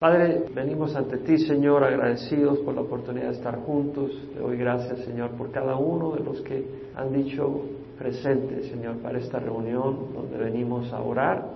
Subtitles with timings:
[0.00, 4.10] Padre, venimos ante ti, Señor, agradecidos por la oportunidad de estar juntos.
[4.32, 6.64] Te doy gracias, Señor, por cada uno de los que
[6.96, 7.66] han dicho
[7.98, 11.50] presente, Señor, para esta reunión donde venimos a orar,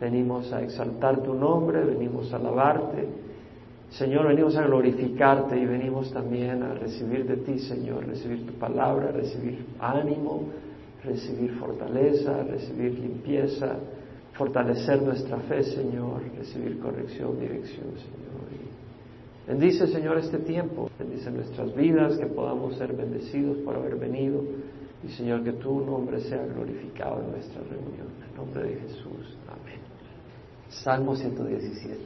[0.00, 3.06] venimos a exaltar tu nombre, venimos a alabarte.
[3.90, 9.12] Señor, venimos a glorificarte y venimos también a recibir de ti, Señor, recibir tu palabra,
[9.12, 10.44] recibir ánimo,
[11.04, 13.76] recibir fortaleza, recibir limpieza
[14.40, 18.30] fortalecer nuestra fe, Señor, recibir corrección, dirección, Señor.
[19.46, 24.42] Bendice, Señor, este tiempo, bendice nuestras vidas, que podamos ser bendecidos por haber venido
[25.04, 28.06] y, Señor, que tu nombre sea glorificado en nuestra reunión.
[28.30, 29.36] En nombre de Jesús.
[29.46, 29.80] Amén.
[30.70, 31.98] Salmo 117.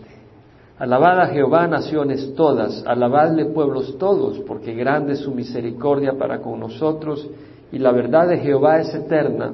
[0.78, 6.58] Alabad a Jehová naciones todas, alabadle pueblos todos, porque grande es su misericordia para con
[6.58, 7.30] nosotros
[7.70, 9.52] y la verdad de Jehová es eterna.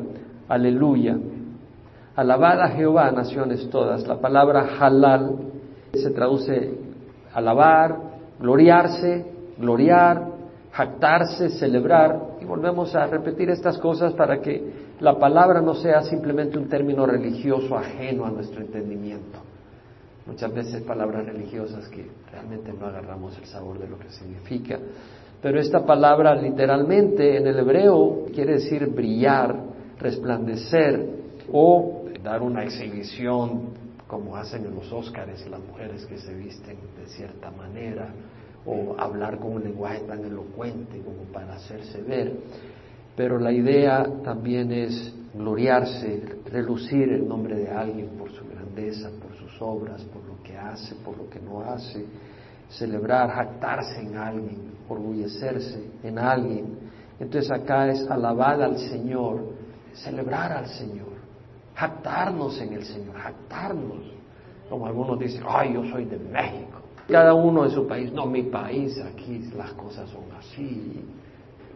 [0.48, 1.18] Aleluya.
[2.16, 4.06] Alabad a Jehová, naciones todas.
[4.06, 5.36] La palabra halal
[5.92, 6.74] se traduce
[7.32, 7.96] alabar,
[8.38, 9.24] gloriarse,
[9.58, 10.26] gloriar,
[10.72, 12.20] jactarse, celebrar.
[12.40, 17.06] Y volvemos a repetir estas cosas para que la palabra no sea simplemente un término
[17.06, 19.38] religioso ajeno a nuestro entendimiento.
[20.26, 24.78] Muchas veces palabras religiosas que realmente no agarramos el sabor de lo que significa.
[25.40, 29.56] Pero esta palabra literalmente en el hebreo quiere decir brillar,
[29.98, 31.19] resplandecer
[31.52, 37.06] o dar una exhibición como hacen en los Óscares las mujeres que se visten de
[37.06, 38.12] cierta manera,
[38.66, 42.32] o hablar con un lenguaje tan elocuente como para hacerse ver.
[43.16, 49.32] Pero la idea también es gloriarse, relucir el nombre de alguien por su grandeza, por
[49.36, 52.04] sus obras, por lo que hace, por lo que no hace,
[52.68, 56.78] celebrar, jactarse en alguien, orgullecerse en alguien.
[57.20, 59.54] Entonces acá es alabar al Señor,
[59.94, 61.09] celebrar al Señor
[61.80, 64.12] jactarnos en el Señor, jactarnos.
[64.68, 66.78] Como algunos dicen, ay, yo soy de México.
[67.08, 71.02] Cada uno de su país, no, mi país, aquí las cosas son así.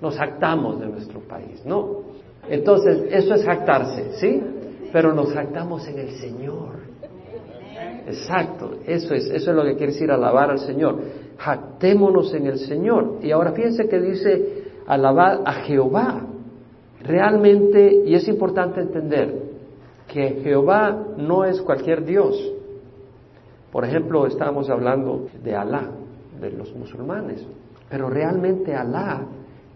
[0.01, 2.03] Nos jactamos de nuestro país, ¿no?
[2.49, 4.43] Entonces, eso es jactarse, ¿sí?
[4.93, 6.85] Pero nos jactamos en el Señor.
[8.07, 11.01] Exacto, eso es, eso es lo que quiere decir alabar al Señor.
[11.39, 13.21] Jactémonos en el Señor.
[13.23, 16.27] Y ahora fíjense que dice alabar a Jehová.
[17.01, 19.54] Realmente, y es importante entender,
[20.09, 22.37] que Jehová no es cualquier Dios.
[23.73, 25.91] Por ejemplo, estábamos hablando de Alá,
[26.41, 27.45] de los musulmanes,
[27.89, 29.27] pero realmente Alá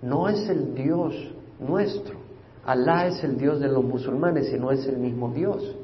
[0.03, 1.15] no es el Dios
[1.59, 2.17] nuestro.
[2.65, 5.75] Alá es el Dios de los musulmanes y no es el mismo Dios.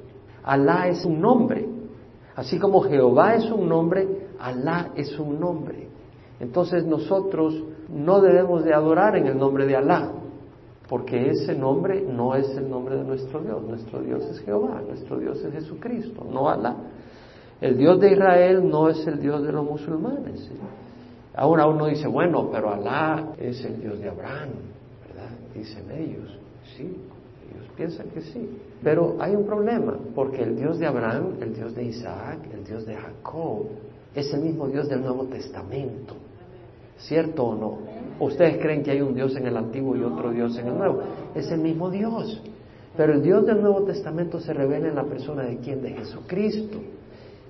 [0.44, 1.66] Alá es un nombre.
[2.36, 5.88] Así como Jehová es un nombre, Alá es un nombre.
[6.40, 10.10] Entonces nosotros no debemos de adorar en el nombre de Alá,
[10.88, 13.62] porque ese nombre no es el nombre de nuestro Dios.
[13.62, 16.76] Nuestro Dios es Jehová, nuestro Dios es Jesucristo, no Alá.
[17.60, 20.50] El Dios de Israel no es el Dios de los musulmanes.
[21.34, 24.50] Ahora uno dice, bueno, pero Alá es el Dios de Abraham,
[25.08, 25.30] ¿verdad?
[25.54, 26.38] Dicen ellos.
[26.76, 28.58] Sí, ellos piensan que sí.
[28.82, 32.84] Pero hay un problema, porque el Dios de Abraham, el Dios de Isaac, el Dios
[32.84, 33.66] de Jacob,
[34.14, 36.14] es el mismo Dios del Nuevo Testamento.
[36.98, 37.93] ¿Cierto o no?
[38.20, 41.02] ¿Ustedes creen que hay un Dios en el Antiguo y otro Dios en el Nuevo?
[41.34, 42.40] Es el mismo Dios.
[42.96, 45.82] Pero el Dios del Nuevo Testamento se revela en la persona de quién?
[45.82, 46.78] De Jesucristo.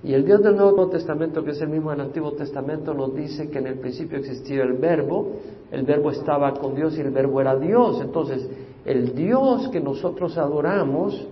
[0.03, 3.49] Y el Dios del Nuevo Testamento, que es el mismo del Antiguo Testamento, nos dice
[3.49, 5.33] que en el principio existía el verbo,
[5.71, 8.01] el verbo estaba con Dios y el verbo era Dios.
[8.01, 8.47] Entonces,
[8.85, 11.27] el Dios que nosotros adoramos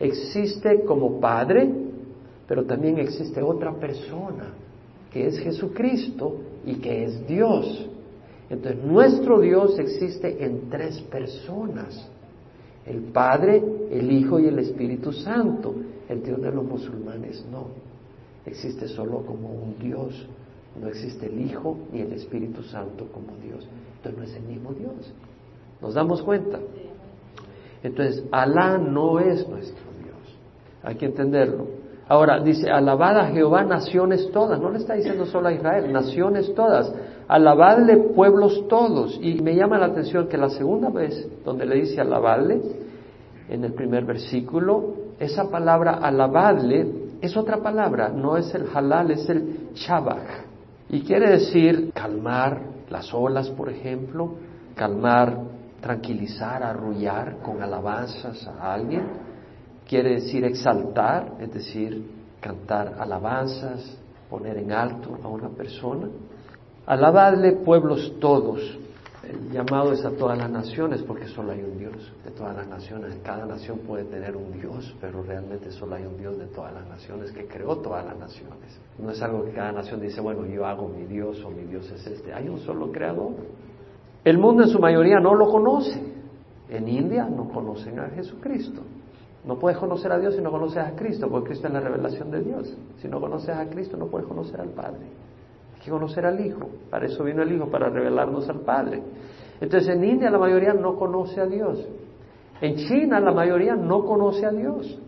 [0.00, 1.70] existe como Padre,
[2.46, 4.52] pero también existe otra persona,
[5.10, 7.88] que es Jesucristo y que es Dios.
[8.50, 12.08] Entonces, nuestro Dios existe en tres personas.
[12.86, 15.74] El Padre, el Hijo y el Espíritu Santo.
[16.08, 17.66] El Dios de los musulmanes no.
[18.46, 20.26] Existe solo como un Dios.
[20.80, 23.68] No existe el Hijo ni el Espíritu Santo como Dios.
[23.96, 25.12] Entonces no es el mismo Dios.
[25.82, 26.58] ¿Nos damos cuenta?
[27.82, 30.38] Entonces, Alá no es nuestro Dios.
[30.82, 31.66] Hay que entenderlo.
[32.08, 34.58] Ahora dice, alabad a Jehová naciones todas.
[34.58, 36.90] No le está diciendo solo a Israel, naciones todas
[37.28, 39.18] alabadle pueblos todos.
[39.22, 42.60] Y me llama la atención que la segunda vez donde le dice alabadle,
[43.48, 49.28] en el primer versículo, esa palabra alabadle es otra palabra, no es el halal, es
[49.28, 50.46] el shabach.
[50.88, 52.60] Y quiere decir calmar
[52.90, 54.34] las olas, por ejemplo,
[54.74, 55.36] calmar,
[55.80, 59.02] tranquilizar, arrullar con alabanzas a alguien.
[59.86, 62.04] Quiere decir exaltar, es decir,
[62.40, 63.98] cantar alabanzas,
[64.30, 66.08] poner en alto a una persona.
[66.88, 68.78] Alabadle pueblos todos.
[69.22, 72.66] El llamado es a todas las naciones porque solo hay un Dios de todas las
[72.66, 73.14] naciones.
[73.22, 76.88] Cada nación puede tener un Dios, pero realmente solo hay un Dios de todas las
[76.88, 78.80] naciones que creó todas las naciones.
[78.98, 81.90] No es algo que cada nación dice, bueno, yo hago mi Dios o mi Dios
[81.90, 82.32] es este.
[82.32, 83.34] Hay un solo creador.
[84.24, 86.02] El mundo en su mayoría no lo conoce.
[86.70, 88.80] En India no conocen a Jesucristo.
[89.44, 92.30] No puedes conocer a Dios si no conoces a Cristo, porque Cristo es la revelación
[92.30, 92.74] de Dios.
[93.02, 95.27] Si no conoces a Cristo, no puedes conocer al Padre.
[95.88, 96.68] Conocer al Hijo.
[96.90, 99.02] Para eso vino el Hijo, para revelarnos al Padre.
[99.60, 101.86] Entonces en India la mayoría no conoce a Dios.
[102.60, 104.98] En China la mayoría no conoce a Dios.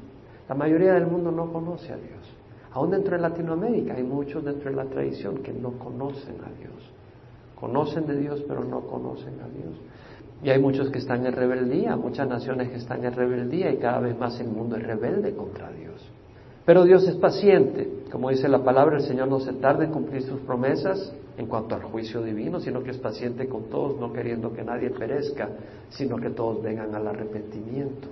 [0.48, 2.20] La mayoría del mundo no conoce a Dios.
[2.72, 6.92] Aún dentro de Latinoamérica hay muchos dentro de la tradición que no conocen a Dios.
[7.54, 9.74] Conocen de Dios, pero no conocen a Dios.
[10.42, 14.00] Y hay muchos que están en rebeldía, muchas naciones que están en rebeldía y cada
[14.00, 15.89] vez más el mundo es rebelde contra Dios.
[16.70, 18.04] Pero Dios es paciente.
[18.12, 21.74] Como dice la palabra, el Señor no se tarda en cumplir sus promesas en cuanto
[21.74, 25.48] al juicio divino, sino que es paciente con todos, no queriendo que nadie perezca,
[25.88, 28.06] sino que todos vengan al arrepentimiento.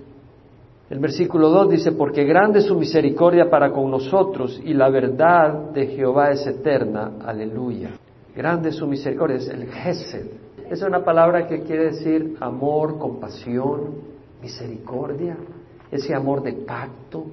[0.91, 5.71] El versículo 2 dice, porque grande es su misericordia para con nosotros y la verdad
[5.71, 7.13] de Jehová es eterna.
[7.25, 7.91] Aleluya.
[8.35, 10.27] Grande es su misericordia, es el Gesed,
[10.69, 13.99] es una palabra que quiere decir amor, compasión,
[14.43, 15.37] misericordia,
[15.93, 17.25] ese amor de pacto,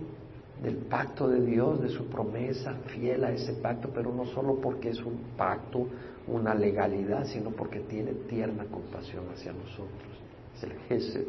[0.65, 4.89] del pacto de Dios, de su promesa, fiel a ese pacto, pero no solo porque
[4.89, 5.88] es un pacto,
[6.27, 10.09] una legalidad, sino porque tiene tierna compasión hacia nosotros.
[10.56, 11.27] Es el Gesed.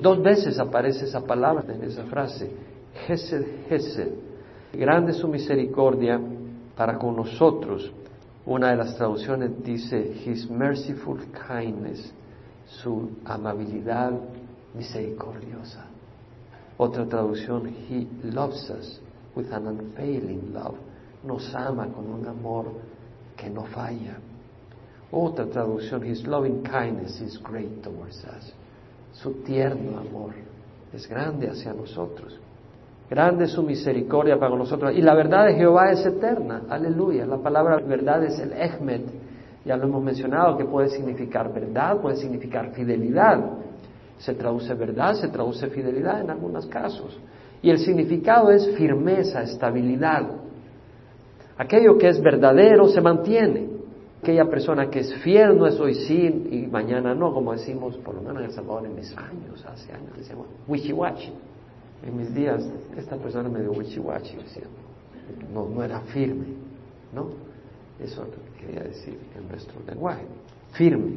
[0.00, 2.48] Dos veces aparece esa palabra en esa frase,
[3.08, 4.12] Gesed, Gesed.
[4.72, 6.20] Grande su misericordia
[6.76, 7.92] para con nosotros
[8.46, 11.18] una de las traducciones dice, His merciful
[11.48, 12.14] kindness,
[12.66, 14.12] su amabilidad
[14.74, 15.89] misericordiosa.
[16.80, 19.02] Otra traducción, He loves us
[19.36, 20.76] with an unfailing love.
[21.22, 22.72] Nos ama con un amor
[23.36, 24.16] que no falla.
[25.10, 28.54] Otra traducción, His loving kindness is great towards us.
[29.12, 30.32] Su tierno amor
[30.90, 32.40] es grande hacia nosotros.
[33.10, 34.94] Grande es su misericordia para nosotros.
[34.96, 36.62] Y la verdad de Jehová es eterna.
[36.70, 37.26] Aleluya.
[37.26, 39.02] La palabra verdad es el Ehmed.
[39.66, 43.38] Ya lo hemos mencionado que puede significar verdad, puede significar fidelidad.
[44.20, 47.18] Se traduce verdad, se traduce fidelidad en algunos casos.
[47.62, 50.26] Y el significado es firmeza, estabilidad.
[51.58, 53.68] Aquello que es verdadero se mantiene.
[54.22, 58.14] Aquella persona que es fiel no es hoy sí y mañana no, como decimos, por
[58.14, 61.32] lo menos en El Salvador en mis años, hace años decíamos, wishy-washy
[62.06, 64.64] en mis días, esta persona me dio decía,
[65.52, 66.46] no, no era firme,
[67.14, 67.28] ¿no?
[67.98, 68.26] Eso
[68.58, 70.24] quería decir en nuestro lenguaje.
[70.72, 71.12] Firme,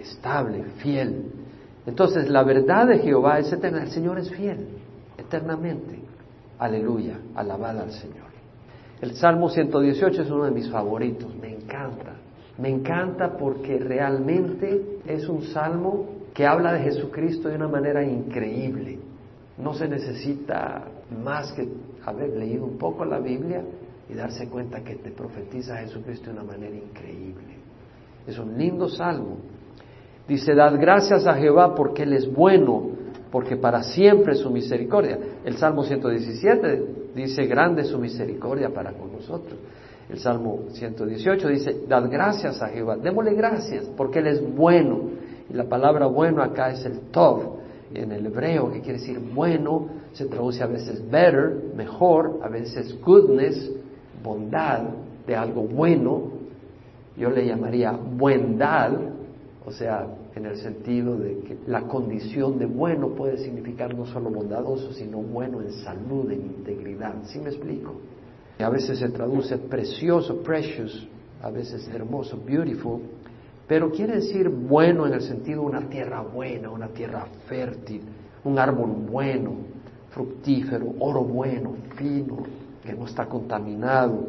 [0.00, 1.30] estable, fiel.
[1.86, 3.82] Entonces, la verdad de Jehová es eterna.
[3.82, 4.68] El Señor es fiel,
[5.18, 5.98] eternamente.
[6.58, 8.32] Aleluya, alabada al Señor.
[9.00, 12.14] El Salmo 118 es uno de mis favoritos, me encanta.
[12.58, 19.00] Me encanta porque realmente es un salmo que habla de Jesucristo de una manera increíble.
[19.58, 20.84] No se necesita
[21.24, 21.68] más que
[22.04, 23.64] haber leído un poco la Biblia
[24.08, 27.56] y darse cuenta que te profetiza Jesucristo de una manera increíble.
[28.26, 29.38] Es un lindo salmo.
[30.28, 32.90] Dice, dad gracias a Jehová porque Él es bueno,
[33.30, 35.18] porque para siempre su misericordia.
[35.44, 36.84] El Salmo 117
[37.14, 39.58] dice, grande su misericordia para con nosotros.
[40.08, 45.00] El Salmo 118 dice, dad gracias a Jehová, démosle gracias porque Él es bueno.
[45.50, 47.62] Y la palabra bueno acá es el tov,
[47.94, 52.98] en el hebreo, que quiere decir bueno, se traduce a veces better, mejor, a veces
[53.00, 53.70] goodness,
[54.22, 54.82] bondad
[55.26, 56.30] de algo bueno.
[57.16, 58.92] Yo le llamaría buendad,
[59.64, 64.30] o sea, en el sentido de que la condición de bueno puede significar no solo
[64.30, 67.14] bondadoso, sino bueno en salud, en integridad.
[67.24, 67.94] ¿Sí me explico?
[68.58, 71.08] a veces se traduce precioso, precious,
[71.42, 73.00] a veces hermoso, beautiful,
[73.66, 78.02] pero quiere decir bueno en el sentido de una tierra buena, una tierra fértil,
[78.44, 79.52] un árbol bueno,
[80.10, 82.38] fructífero, oro bueno, fino,
[82.84, 84.26] que no está contaminado.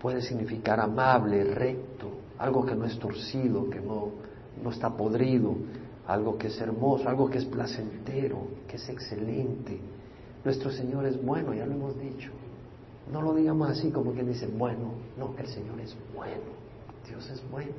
[0.00, 4.10] Puede significar amable, recto, algo que no es torcido, que no,
[4.62, 5.54] no está podrido,
[6.06, 9.78] algo que es hermoso, algo que es placentero, que es excelente.
[10.44, 12.30] Nuestro Señor es bueno, ya lo hemos dicho.
[13.12, 16.42] No lo digamos así como quien dice bueno, no, el Señor es bueno,
[17.06, 17.72] Dios es bueno.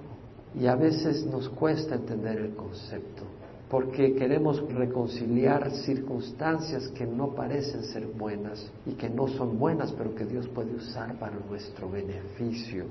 [0.56, 3.24] Y a veces nos cuesta entender el concepto,
[3.70, 10.16] porque queremos reconciliar circunstancias que no parecen ser buenas y que no son buenas, pero
[10.16, 12.86] que Dios puede usar para nuestro beneficio.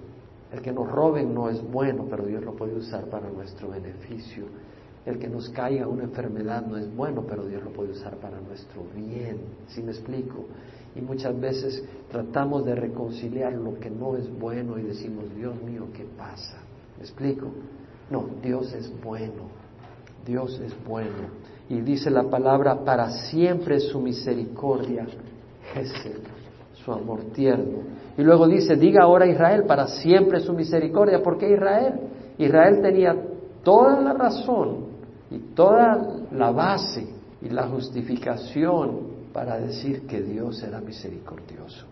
[0.52, 4.46] El que nos roben no es bueno, pero Dios lo puede usar para nuestro beneficio.
[5.04, 8.40] El que nos caiga una enfermedad no es bueno, pero Dios lo puede usar para
[8.40, 9.38] nuestro bien.
[9.68, 10.46] ¿Sí me explico?
[10.94, 15.86] Y muchas veces tratamos de reconciliar lo que no es bueno y decimos, Dios mío,
[15.94, 16.58] ¿qué pasa?
[16.96, 17.46] ¿Me explico?
[18.10, 19.48] No, Dios es bueno.
[20.26, 21.28] Dios es bueno.
[21.68, 25.06] Y dice la palabra, para siempre su misericordia,
[25.72, 26.20] Jesús,
[26.84, 27.78] su amor tierno.
[28.18, 31.22] Y luego dice, diga ahora Israel, para siempre su misericordia.
[31.22, 31.94] ¿Por qué Israel?
[32.36, 33.16] Israel tenía
[33.62, 34.86] toda la razón
[35.30, 37.06] y toda la base
[37.40, 41.86] y la justificación para decir que Dios era misericordioso.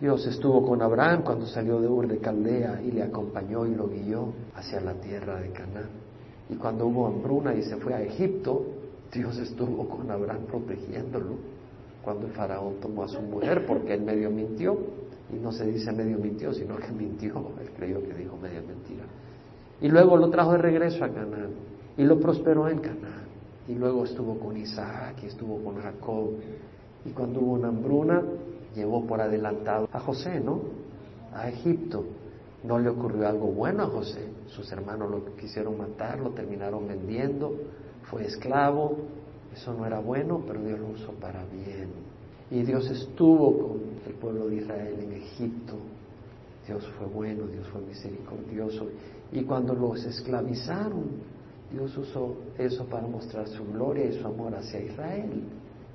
[0.00, 3.86] Dios estuvo con Abraham cuando salió de Ur de Caldea y le acompañó y lo
[3.86, 5.90] guió hacia la tierra de Canaán.
[6.50, 8.66] Y cuando hubo hambruna y se fue a Egipto,
[9.12, 11.51] Dios estuvo con Abraham protegiéndolo.
[12.04, 14.76] Cuando el faraón tomó a su mujer, porque él medio mintió,
[15.32, 19.04] y no se dice medio mintió, sino que mintió, él creyó que dijo media mentira.
[19.80, 21.50] Y luego lo trajo de regreso a Canaán
[21.96, 23.22] y lo prosperó en Canaán.
[23.68, 26.30] Y luego estuvo con Isaac y estuvo con Jacob.
[27.04, 28.22] Y cuando hubo una hambruna,
[28.74, 30.60] llevó por adelantado a José, ¿no?
[31.34, 32.04] A Egipto.
[32.64, 34.28] No le ocurrió algo bueno a José.
[34.46, 37.52] Sus hermanos lo quisieron matar, lo terminaron vendiendo,
[38.04, 38.98] fue esclavo.
[39.54, 41.90] Eso no era bueno, pero Dios lo usó para bien.
[42.50, 45.74] Y Dios estuvo con el pueblo de Israel en Egipto.
[46.66, 48.88] Dios fue bueno, Dios fue misericordioso.
[49.32, 51.04] Y cuando los esclavizaron,
[51.70, 55.44] Dios usó eso para mostrar su gloria y su amor hacia Israel.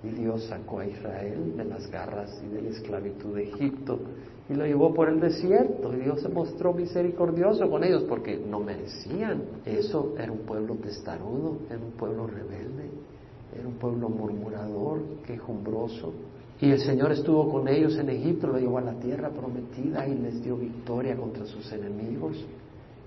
[0.03, 3.99] Y Dios sacó a Israel de las garras y de la esclavitud de Egipto
[4.49, 5.93] y lo llevó por el desierto.
[5.93, 9.43] Y Dios se mostró misericordioso con ellos porque no merecían.
[9.65, 12.89] Eso era un pueblo testarudo, era un pueblo rebelde,
[13.59, 16.13] era un pueblo murmurador, quejumbroso.
[16.59, 20.15] Y el Señor estuvo con ellos en Egipto, lo llevó a la tierra prometida y
[20.15, 22.43] les dio victoria contra sus enemigos.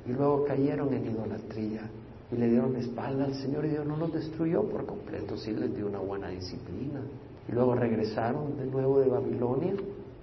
[0.06, 1.90] Y luego cayeron en idolatría
[2.32, 5.74] y le dieron espalda al Señor y Dios no los destruyó por completo, sí les
[5.74, 7.00] dio una buena disciplina.
[7.48, 9.74] Y luego regresaron de nuevo de Babilonia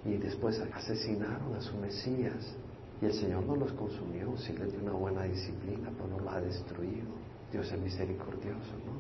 [0.06, 2.56] y después asesinaron a su Mesías.
[3.02, 6.34] Y el Señor no los consumió, sí les dio una buena disciplina, pero no los
[6.34, 7.08] ha destruido.
[7.52, 8.97] Dios es misericordioso, ¿no?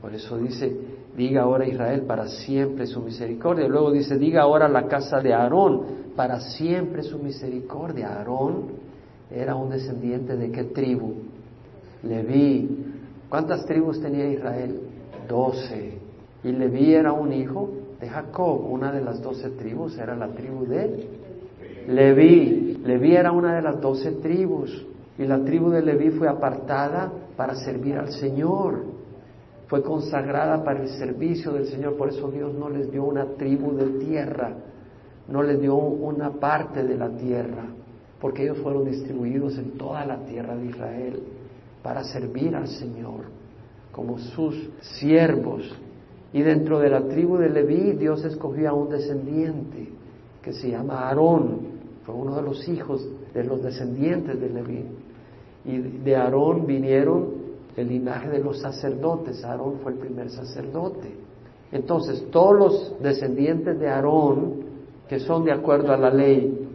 [0.00, 0.74] Por eso dice,
[1.16, 3.68] diga ahora Israel para siempre su misericordia.
[3.68, 5.82] Luego dice, diga ahora la casa de Aarón
[6.16, 8.14] para siempre su misericordia.
[8.14, 8.64] Aarón
[9.30, 11.14] era un descendiente de qué tribu?
[12.02, 12.86] Leví.
[13.28, 14.80] ¿Cuántas tribus tenía Israel?
[15.28, 15.98] Doce.
[16.42, 18.64] Y Leví era un hijo de Jacob.
[18.70, 21.08] Una de las doce tribus era la tribu de
[21.88, 22.80] Leví.
[22.84, 24.86] Leví era una de las doce tribus.
[25.18, 28.99] Y la tribu de Leví fue apartada para servir al Señor.
[29.70, 31.96] Fue consagrada para el servicio del Señor.
[31.96, 34.52] Por eso Dios no les dio una tribu de tierra.
[35.28, 37.66] No les dio una parte de la tierra.
[38.20, 41.22] Porque ellos fueron distribuidos en toda la tierra de Israel
[41.84, 43.26] para servir al Señor
[43.92, 45.72] como sus siervos.
[46.32, 49.88] Y dentro de la tribu de Leví Dios escogió a un descendiente
[50.42, 51.60] que se llama Aarón,
[52.04, 54.84] fue uno de los hijos de los descendientes de Leví.
[55.64, 57.39] Y de Aarón vinieron
[57.76, 61.14] el linaje de los sacerdotes, Aarón fue el primer sacerdote.
[61.72, 64.64] Entonces, todos los descendientes de Aarón,
[65.08, 66.68] que son de acuerdo a la ley,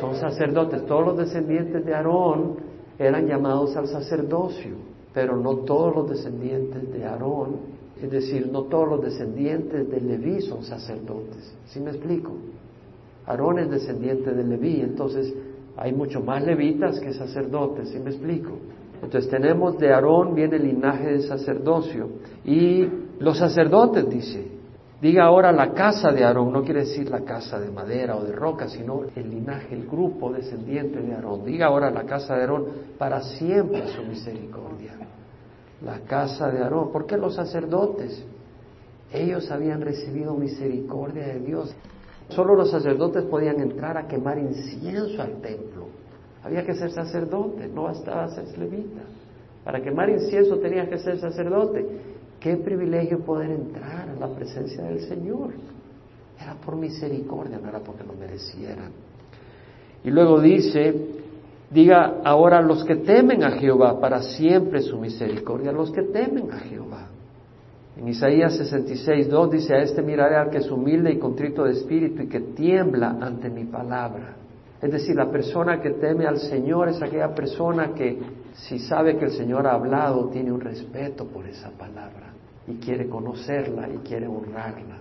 [0.00, 2.56] son sacerdotes, todos los descendientes de Aarón
[2.98, 4.72] eran llamados al sacerdocio,
[5.12, 7.56] pero no todos los descendientes de Aarón,
[8.00, 11.54] es decir, no todos los descendientes de Leví son sacerdotes.
[11.66, 12.32] ¿Sí me explico?
[13.26, 15.32] Aarón es descendiente de Leví, entonces
[15.76, 18.52] hay mucho más levitas que sacerdotes, ¿sí me explico?
[19.04, 22.08] Entonces tenemos de Aarón viene el linaje del sacerdocio
[22.44, 24.54] y los sacerdotes, dice,
[25.04, 28.32] Diga ahora la casa de Aarón, no quiere decir la casa de madera o de
[28.32, 31.44] roca, sino el linaje, el grupo descendiente de Aarón.
[31.44, 34.92] Diga ahora la casa de Aarón para siempre su misericordia.
[35.84, 36.90] La casa de Aarón.
[36.90, 38.24] ¿Por qué los sacerdotes?
[39.12, 41.76] Ellos habían recibido misericordia de Dios.
[42.30, 45.73] Solo los sacerdotes podían entrar a quemar incienso al templo.
[46.44, 49.00] Había que ser sacerdote, no bastaba ser levita.
[49.64, 51.86] Para quemar incienso tenía que ser sacerdote.
[52.38, 55.54] Qué privilegio poder entrar a la presencia del Señor.
[56.38, 58.90] Era por misericordia, no era porque lo merecieran.
[60.04, 60.94] Y luego dice,
[61.70, 66.58] diga ahora los que temen a Jehová, para siempre su misericordia, los que temen a
[66.58, 67.08] Jehová.
[67.96, 71.72] En Isaías 66, 2 dice, a este miraré al que es humilde y contrito de
[71.72, 74.43] espíritu y que tiembla ante mi palabra.
[74.84, 78.18] Es decir, la persona que teme al Señor es aquella persona que
[78.52, 82.34] si sabe que el Señor ha hablado, tiene un respeto por esa palabra
[82.66, 84.98] y quiere conocerla y quiere honrarla.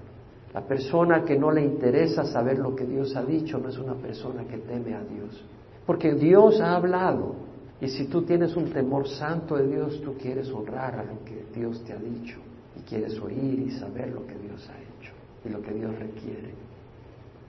[0.54, 3.96] La persona que no le interesa saber lo que Dios ha dicho no es una
[3.96, 5.44] persona que teme a Dios.
[5.86, 7.36] Porque Dios ha hablado.
[7.82, 11.46] Y si tú tienes un temor santo de Dios, tú quieres honrar a lo que
[11.54, 12.40] Dios te ha dicho.
[12.78, 15.12] Y quieres oír y saber lo que Dios ha hecho
[15.44, 16.54] y lo que Dios requiere.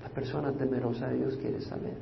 [0.02, 1.94] La persona temerosa de Dios quiere saber.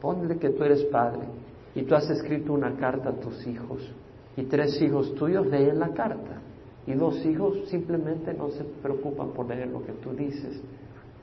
[0.00, 1.26] Ponle que tú eres padre
[1.74, 3.82] y tú has escrito una carta a tus hijos
[4.36, 6.40] y tres hijos tuyos leen la carta
[6.86, 10.60] y dos hijos simplemente no se preocupan por leer lo que tú dices.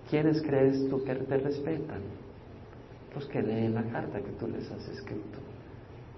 [0.10, 2.02] ¿Quiénes crees tú que te respetan?
[3.16, 5.40] Los que leen la carta que tú les has escrito.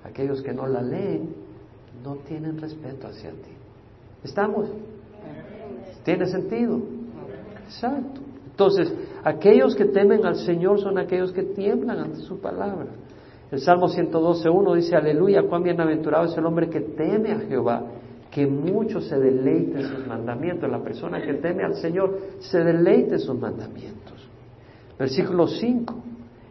[0.03, 1.35] Aquellos que no la leen
[2.03, 3.51] no tienen respeto hacia ti.
[4.23, 4.69] ¿Estamos?
[6.03, 6.81] ¿Tiene sentido?
[7.65, 8.21] Exacto.
[8.51, 8.91] Entonces,
[9.25, 12.91] aquellos que temen al Señor son aquellos que tiemblan ante su palabra.
[13.51, 17.83] El Salmo 112.1 dice, aleluya, cuán bienaventurado es el hombre que teme a Jehová,
[18.29, 20.69] que mucho se deleite en sus mandamientos.
[20.69, 24.29] La persona que teme al Señor se deleite en sus mandamientos.
[24.99, 25.95] Versículo 5,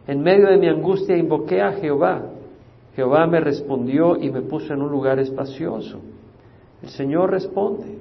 [0.07, 2.23] en medio de mi angustia invoqué a Jehová.
[2.93, 5.99] Jehová me respondió y me puso en un lugar espacioso.
[6.83, 7.99] El Señor responde.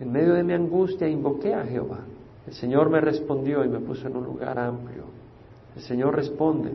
[0.00, 2.00] En medio de mi angustia invoqué a Jehová.
[2.46, 5.04] El Señor me respondió y me puso en un lugar amplio.
[5.76, 6.72] El Señor responde.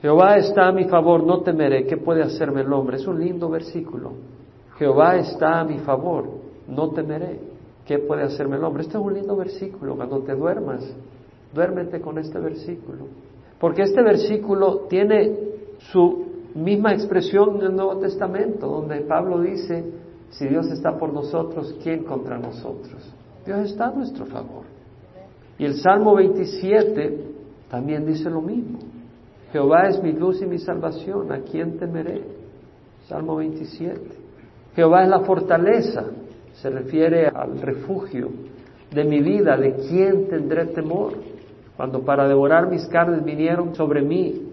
[0.00, 1.86] Jehová está a mi favor, no temeré.
[1.86, 2.96] ¿Qué puede hacerme el hombre?
[2.96, 4.12] Es un lindo versículo.
[4.78, 6.28] Jehová está a mi favor,
[6.68, 7.40] no temeré.
[7.84, 8.82] ¿Qué puede hacerme el hombre?
[8.82, 9.96] Este es un lindo versículo.
[9.96, 10.82] Cuando te duermas,
[11.52, 13.06] duérmete con este versículo.
[13.58, 15.36] Porque este versículo tiene
[15.92, 19.84] su misma expresión en el Nuevo Testamento, donde Pablo dice,
[20.30, 23.14] si Dios está por nosotros, ¿quién contra nosotros?
[23.44, 24.64] Dios está a nuestro favor.
[25.58, 27.18] Y el Salmo 27
[27.70, 28.78] también dice lo mismo.
[29.52, 32.22] Jehová es mi luz y mi salvación, ¿a quién temeré?
[33.08, 34.00] Salmo 27.
[34.74, 36.04] Jehová es la fortaleza,
[36.54, 38.30] se refiere al refugio
[38.92, 41.14] de mi vida, ¿de quién tendré temor?
[41.76, 44.48] Cuando para devorar mis carnes vinieron sobre mí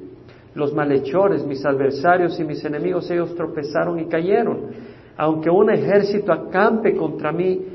[0.56, 4.72] los malhechores, mis adversarios y mis enemigos, ellos tropezaron y cayeron.
[5.16, 7.66] Aunque un ejército acampe contra mí,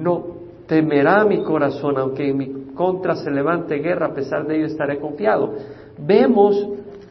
[0.00, 0.41] no
[0.72, 4.98] temerá mi corazón, aunque en mi contra se levante guerra, a pesar de ello estaré
[4.98, 5.52] confiado.
[5.98, 6.66] Vemos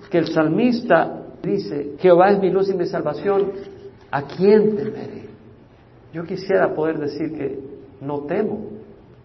[0.10, 3.52] que el salmista dice, Jehová es mi luz y mi salvación,
[4.10, 5.30] ¿a quién temeré?
[6.12, 7.60] Yo quisiera poder decir que
[8.02, 8.62] no temo,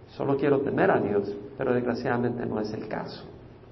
[0.08, 3.24] solo quiero temer a Dios, pero desgraciadamente no es el caso.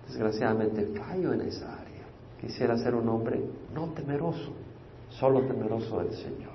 [0.07, 2.07] Desgraciadamente fallo en esa área.
[2.41, 3.39] Quisiera ser un hombre
[3.75, 4.51] no temeroso,
[5.11, 6.55] solo temeroso del Señor.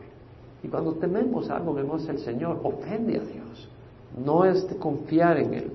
[0.63, 3.69] Y cuando tememos algo que no es el Señor, ofende a Dios.
[4.17, 5.71] No es de confiar en Él.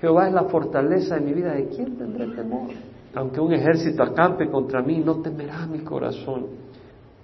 [0.00, 1.52] Jehová es la fortaleza de mi vida.
[1.52, 2.68] ¿De quién tendré temor?
[3.14, 6.46] Aunque un ejército acampe contra mí, no temerá mi corazón.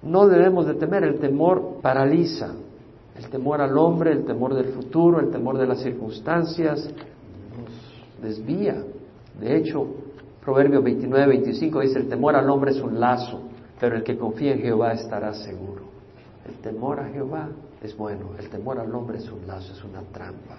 [0.01, 1.03] No debemos de temer.
[1.03, 2.53] El temor paraliza.
[3.17, 8.83] El temor al hombre, el temor del futuro, el temor de las circunstancias, nos desvía.
[9.39, 9.85] De hecho,
[10.43, 13.41] Proverbios 29, 25 dice, el temor al hombre es un lazo,
[13.79, 15.83] pero el que confía en Jehová estará seguro.
[16.47, 17.49] El temor a Jehová
[17.81, 20.57] es bueno, el temor al hombre es un lazo, es una trampa.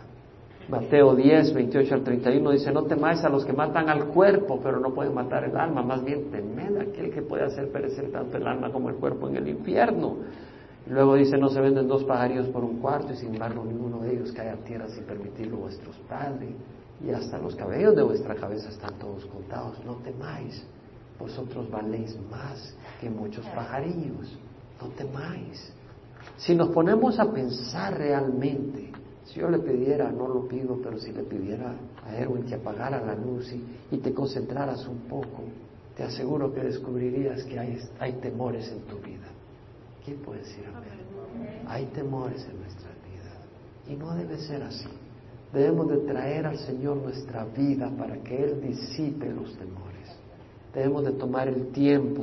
[0.68, 4.78] Mateo 10, 28 al 31 dice, no temáis a los que matan al cuerpo, pero
[4.78, 8.36] no pueden matar el alma, más bien temed a aquel que puede hacer perecer tanto
[8.36, 10.16] el alma como el cuerpo en el infierno.
[10.86, 14.14] luego dice, no se venden dos pajarillos por un cuarto y sin embargo ninguno de
[14.14, 16.50] ellos cae a tierra sin permitirlo vuestros padres
[17.04, 19.84] y hasta los cabellos de vuestra cabeza están todos contados.
[19.84, 20.64] No temáis,
[21.18, 24.38] vosotros valéis más que muchos pajarillos.
[24.80, 25.72] No temáis.
[26.36, 28.90] Si nos ponemos a pensar realmente,
[29.24, 33.00] si yo le pidiera, no lo pido, pero si le pidiera a Erwin que apagara
[33.04, 33.52] la luz
[33.90, 35.44] y, te concentraras un poco,
[35.96, 39.28] te aseguro que descubrirías que hay, hay temores en tu vida.
[40.04, 41.62] ¿Quién puede decir amén?
[41.66, 43.32] Hay temores en nuestra vida.
[43.88, 44.88] Y no debe ser así.
[45.52, 50.08] Debemos de traer al Señor nuestra vida para que Él disipe los temores.
[50.74, 52.22] Debemos de tomar el tiempo.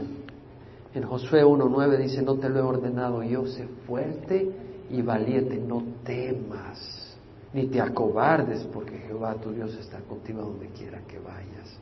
[0.94, 4.52] En Josué 1.9 dice, no te lo he ordenado yo, sé fuerte
[4.90, 7.18] y valiente, no temas,
[7.54, 11.80] ni te acobardes, porque Jehová tu Dios está contigo donde quiera que vayas.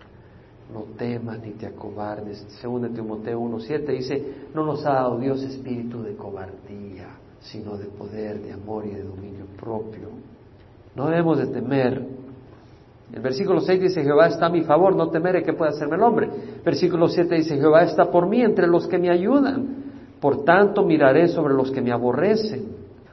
[0.74, 2.46] No temas ni te acobardes.
[2.60, 7.08] Según de Timoteo 1.7 dice, no nos ha dado Dios espíritu de cobardía,
[7.40, 10.10] sino de poder, de amor y de dominio propio.
[10.96, 12.17] No debemos de temer.
[13.14, 16.04] El versículo 6 dice, Jehová está a mi favor, no temeré que pueda hacerme el
[16.04, 16.30] hombre.
[16.64, 19.86] Versículo 7 dice, Jehová está por mí entre los que me ayudan.
[20.20, 22.66] Por tanto miraré sobre los que me aborrecen.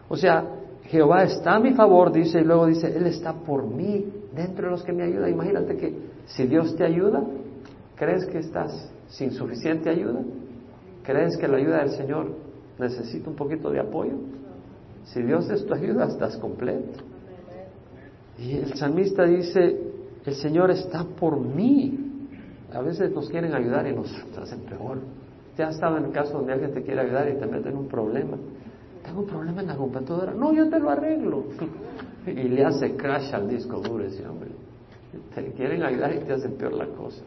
[0.09, 0.45] O sea,
[0.85, 4.05] Jehová está a mi favor, dice, y luego dice, Él está por mí,
[4.35, 5.31] dentro de los que me ayudan.
[5.31, 5.95] Imagínate que
[6.27, 7.23] si Dios te ayuda,
[7.95, 10.21] ¿crees que estás sin suficiente ayuda?
[11.05, 12.33] ¿Crees que la ayuda del Señor
[12.79, 14.15] necesita un poquito de apoyo?
[15.05, 17.05] Si Dios es tu ayuda, estás completo.
[18.39, 19.81] Y el salmista dice,
[20.25, 22.29] el Señor está por mí.
[22.73, 24.99] A veces nos quieren ayudar y nos hacen peor.
[25.57, 27.87] Ya ha estado en el caso donde alguien te quiere ayudar y te mete un
[27.87, 28.37] problema.
[29.05, 30.35] Tengo un problema en la computadora.
[30.35, 31.45] No, yo te lo arreglo.
[32.27, 34.49] Y le hace crash al disco duro ese hombre.
[35.35, 37.23] Te quieren ayudar y te hacen peor la cosa.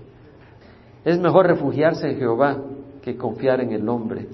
[1.05, 2.57] Es mejor refugiarse en Jehová
[3.03, 4.27] que confiar en el hombre.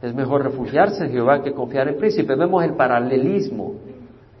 [0.00, 2.38] Es mejor refugiarse en Jehová que confiar en príncipes.
[2.38, 3.74] Vemos el paralelismo,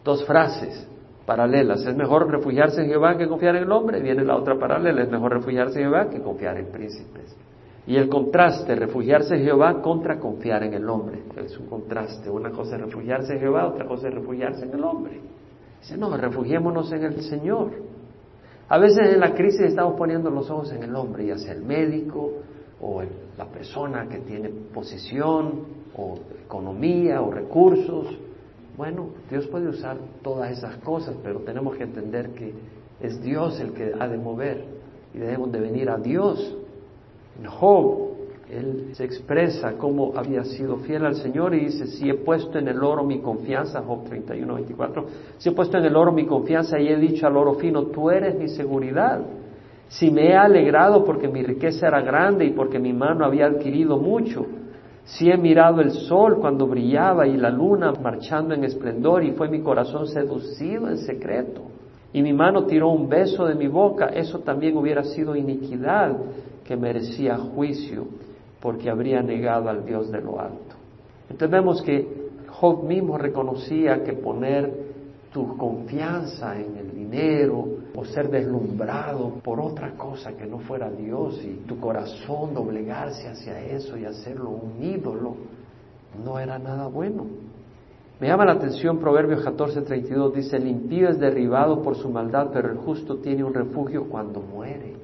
[0.02, 0.88] dos frases
[1.32, 1.86] paralelas.
[1.86, 4.02] Es mejor refugiarse en Jehová que confiar en el hombre.
[4.02, 7.34] Viene la otra paralela, es mejor refugiarse en Jehová que confiar en príncipes.
[7.86, 11.22] Y el contraste, refugiarse en Jehová contra confiar en el hombre.
[11.42, 12.28] Es un contraste.
[12.28, 15.20] Una cosa es refugiarse en Jehová, otra cosa es refugiarse en el hombre.
[15.80, 17.70] Dice, no, refugiémonos en el Señor.
[18.68, 21.62] A veces en la crisis estamos poniendo los ojos en el hombre, ya sea el
[21.62, 22.30] médico
[22.82, 23.02] o
[23.38, 25.64] la persona que tiene posición
[25.96, 28.06] o economía o recursos.
[28.76, 32.54] Bueno, Dios puede usar todas esas cosas, pero tenemos que entender que
[33.00, 34.64] es Dios el que ha de mover
[35.12, 36.56] y debemos de venir a Dios.
[37.38, 38.12] En Job,
[38.50, 42.68] él se expresa cómo había sido fiel al Señor y dice, si he puesto en
[42.68, 45.06] el oro mi confianza, Job 31, 24,
[45.38, 48.10] si he puesto en el oro mi confianza y he dicho al oro fino, tú
[48.10, 49.22] eres mi seguridad.
[49.88, 53.98] Si me he alegrado porque mi riqueza era grande y porque mi mano había adquirido
[53.98, 54.46] mucho,
[55.04, 59.48] si he mirado el sol cuando brillaba y la luna marchando en esplendor y fue
[59.48, 61.62] mi corazón seducido en secreto,
[62.12, 66.16] y mi mano tiró un beso de mi boca, eso también hubiera sido iniquidad
[66.64, 68.06] que merecía juicio
[68.60, 70.76] porque habría negado al Dios de lo alto.
[71.28, 74.70] Entonces vemos que Job mismo reconocía que poner
[75.32, 81.40] tu confianza en el dinero o ser deslumbrado por otra cosa que no fuera Dios
[81.44, 85.36] y tu corazón doblegarse hacia eso y hacerlo un ídolo,
[86.24, 87.26] no era nada bueno.
[88.20, 92.70] Me llama la atención Proverbios 14:32, dice, el impío es derribado por su maldad, pero
[92.70, 94.94] el justo tiene un refugio cuando muere.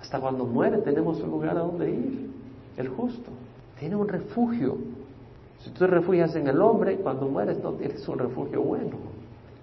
[0.00, 2.30] Hasta cuando muere tenemos un lugar a donde ir.
[2.76, 3.30] El justo
[3.78, 4.76] tiene un refugio.
[5.60, 9.11] Si tú te refugias en el hombre, cuando mueres no tienes un refugio bueno.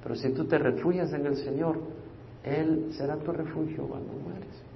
[0.01, 1.77] Pero si tú te refugias en el Señor,
[2.43, 4.69] Él será tu refugio cuando mueres.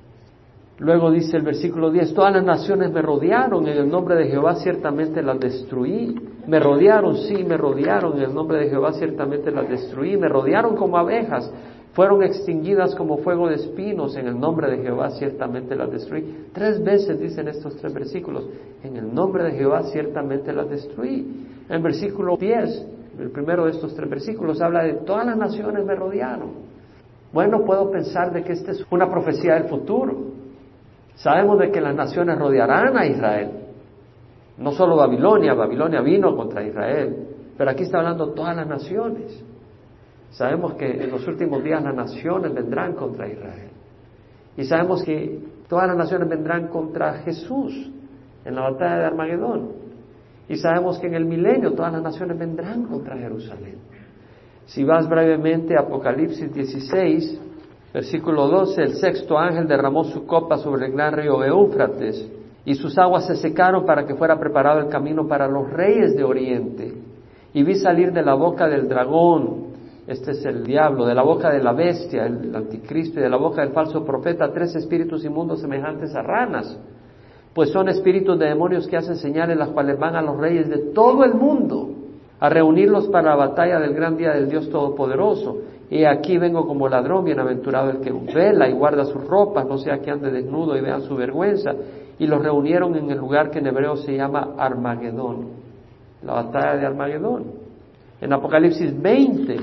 [0.79, 4.55] Luego dice el versículo 10, todas las naciones me rodearon, en el nombre de Jehová
[4.55, 6.15] ciertamente las destruí.
[6.47, 10.17] Me rodearon, sí, me rodearon, en el nombre de Jehová ciertamente las destruí.
[10.17, 11.49] Me rodearon como abejas,
[11.93, 16.47] fueron extinguidas como fuego de espinos, en el nombre de Jehová ciertamente las destruí.
[16.51, 18.45] Tres veces dicen estos tres versículos,
[18.83, 21.47] en el nombre de Jehová ciertamente las destruí.
[21.69, 22.87] En versículo 10,
[23.19, 26.51] el primero de estos tres versículos, habla de todas las naciones me rodearon.
[27.31, 30.33] Bueno, puedo pensar de que esta es una profecía del futuro.
[31.15, 33.51] Sabemos de que las naciones rodearán a Israel.
[34.57, 39.43] No solo Babilonia, Babilonia vino contra Israel, pero aquí está hablando todas las naciones.
[40.31, 43.69] Sabemos que en los últimos días las naciones vendrán contra Israel.
[44.57, 47.91] Y sabemos que todas las naciones vendrán contra Jesús
[48.45, 49.82] en la batalla de Armagedón.
[50.49, 53.77] Y sabemos que en el milenio todas las naciones vendrán contra Jerusalén.
[54.65, 57.41] Si vas brevemente a Apocalipsis 16,
[57.93, 62.29] versículo 12, el sexto ángel derramó su copa sobre el gran río Eufrates
[62.65, 66.23] y sus aguas se secaron para que fuera preparado el camino para los reyes de
[66.23, 66.93] Oriente.
[67.53, 69.73] Y vi salir de la boca del dragón
[70.05, 73.37] este es el diablo, de la boca de la bestia, el anticristo, y de la
[73.37, 76.77] boca del falso profeta, tres espíritus inmundos semejantes a ranas,
[77.53, 80.91] pues son espíritus de demonios que hacen señales las cuales van a los reyes de
[80.93, 81.89] todo el mundo
[82.39, 85.59] a reunirlos para la batalla del gran día del Dios Todopoderoso.
[85.89, 89.99] Y aquí vengo como ladrón, bienaventurado el que vela y guarda sus ropas, no sea
[89.99, 91.73] que ande desnudo y vean su vergüenza.
[92.17, 95.49] Y los reunieron en el lugar que en hebreo se llama Armagedón,
[96.23, 97.45] la batalla de Armagedón.
[98.19, 99.57] En Apocalipsis 20,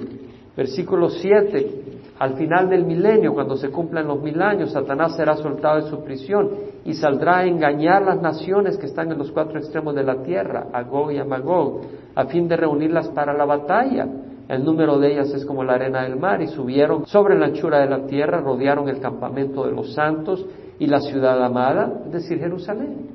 [0.57, 5.77] Versículo 7, al final del milenio, cuando se cumplan los mil años, Satanás será soltado
[5.77, 6.51] de su prisión
[6.85, 10.67] y saldrá a engañar las naciones que están en los cuatro extremos de la tierra,
[10.71, 11.81] a y a Magog,
[12.15, 14.07] a fin de reunirlas para la batalla.
[14.51, 17.79] El número de ellas es como la arena del mar y subieron sobre la anchura
[17.79, 20.45] de la tierra, rodearon el campamento de los santos
[20.79, 23.09] y la ciudad amada, es decir, Jerusalén.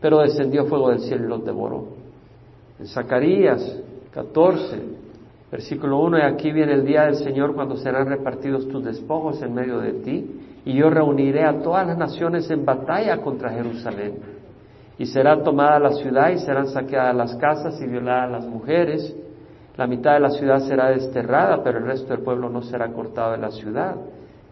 [0.00, 1.84] Pero descendió fuego del cielo y los devoró.
[2.78, 3.82] En Zacarías
[4.12, 5.05] 14,
[5.56, 9.54] Versículo 1, y aquí viene el día del Señor cuando serán repartidos tus despojos en
[9.54, 14.18] medio de ti, y yo reuniré a todas las naciones en batalla contra Jerusalén.
[14.98, 19.16] Y será tomada la ciudad y serán saqueadas las casas y violadas las mujeres.
[19.78, 23.32] La mitad de la ciudad será desterrada, pero el resto del pueblo no será cortado
[23.32, 23.96] de la ciudad.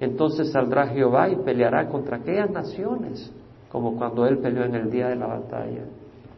[0.01, 3.31] Entonces saldrá Jehová y peleará contra aquellas naciones,
[3.71, 5.85] como cuando él peleó en el día de la batalla.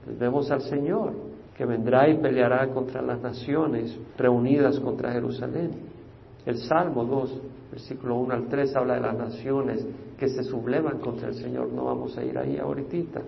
[0.04, 1.25] Pues vemos al Señor
[1.56, 5.70] que vendrá y peleará contra las naciones reunidas contra Jerusalén.
[6.44, 7.40] El Salmo 2,
[7.70, 9.86] versículo 1 al 3 habla de las naciones
[10.18, 11.72] que se sublevan contra el Señor.
[11.72, 13.20] No vamos a ir ahí ahorita.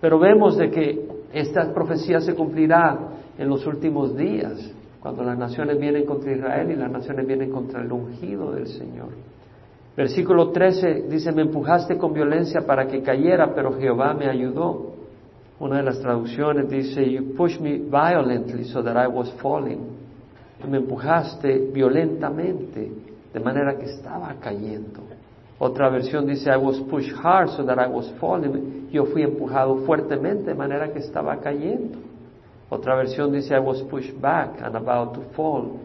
[0.00, 2.98] Pero vemos de que esta profecía se cumplirá
[3.38, 7.80] en los últimos días, cuando las naciones vienen contra Israel y las naciones vienen contra
[7.80, 9.08] el ungido del Señor.
[9.96, 14.91] Versículo 13 dice, me empujaste con violencia para que cayera, pero Jehová me ayudó.
[15.62, 19.96] Una de las traducciones dice, you pushed me violently so that I was falling.
[20.68, 22.92] Me empujaste violentamente,
[23.32, 25.00] de manera que estaba cayendo.
[25.58, 28.88] Otra versión dice, I was pushed hard so that I was falling.
[28.90, 31.98] Yo fui empujado fuertemente, de manera que estaba cayendo.
[32.68, 35.78] Otra versión dice, I was pushed back and about to fall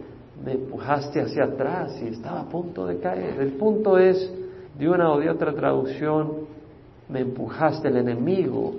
[0.44, 3.40] me empujaste hacia atrás y estaba a punto de caer.
[3.40, 4.32] El punto es,
[4.78, 6.48] de una o de otra traducción,
[7.10, 8.76] me empujaste el enemigo.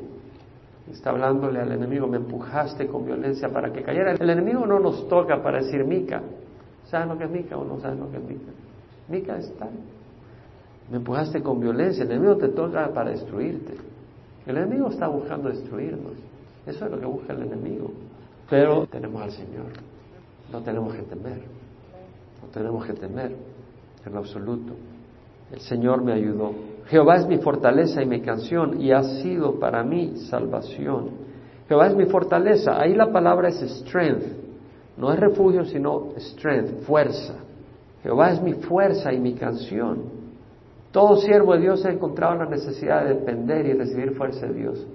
[0.93, 4.13] Está hablándole al enemigo, me empujaste con violencia para que cayera.
[4.13, 6.23] El enemigo no nos toca para decir Mica.
[6.87, 8.53] ¿Saben lo que es Mica o no saben lo que es Mica?
[9.09, 9.69] Mica está.
[10.91, 12.05] Me empujaste con violencia.
[12.05, 13.75] El enemigo te toca para destruirte.
[14.47, 16.13] El enemigo está buscando destruirnos.
[16.67, 17.91] Eso es lo que busca el enemigo.
[18.49, 19.67] Pero tenemos al Señor.
[20.51, 21.43] No tenemos que temer,
[22.43, 23.37] no tenemos que temer
[24.05, 24.73] en lo absoluto.
[25.53, 26.53] El Señor me ayudó.
[26.89, 31.11] Jehová es mi fortaleza y mi canción y ha sido para mí salvación.
[31.69, 32.81] Jehová es mi fortaleza.
[32.81, 34.25] Ahí la palabra es strength.
[34.97, 37.35] No es refugio, sino strength, fuerza.
[38.03, 40.19] Jehová es mi fuerza y mi canción.
[40.91, 44.87] Todo siervo de Dios ha encontrado la necesidad de depender y recibir fuerza de Dios.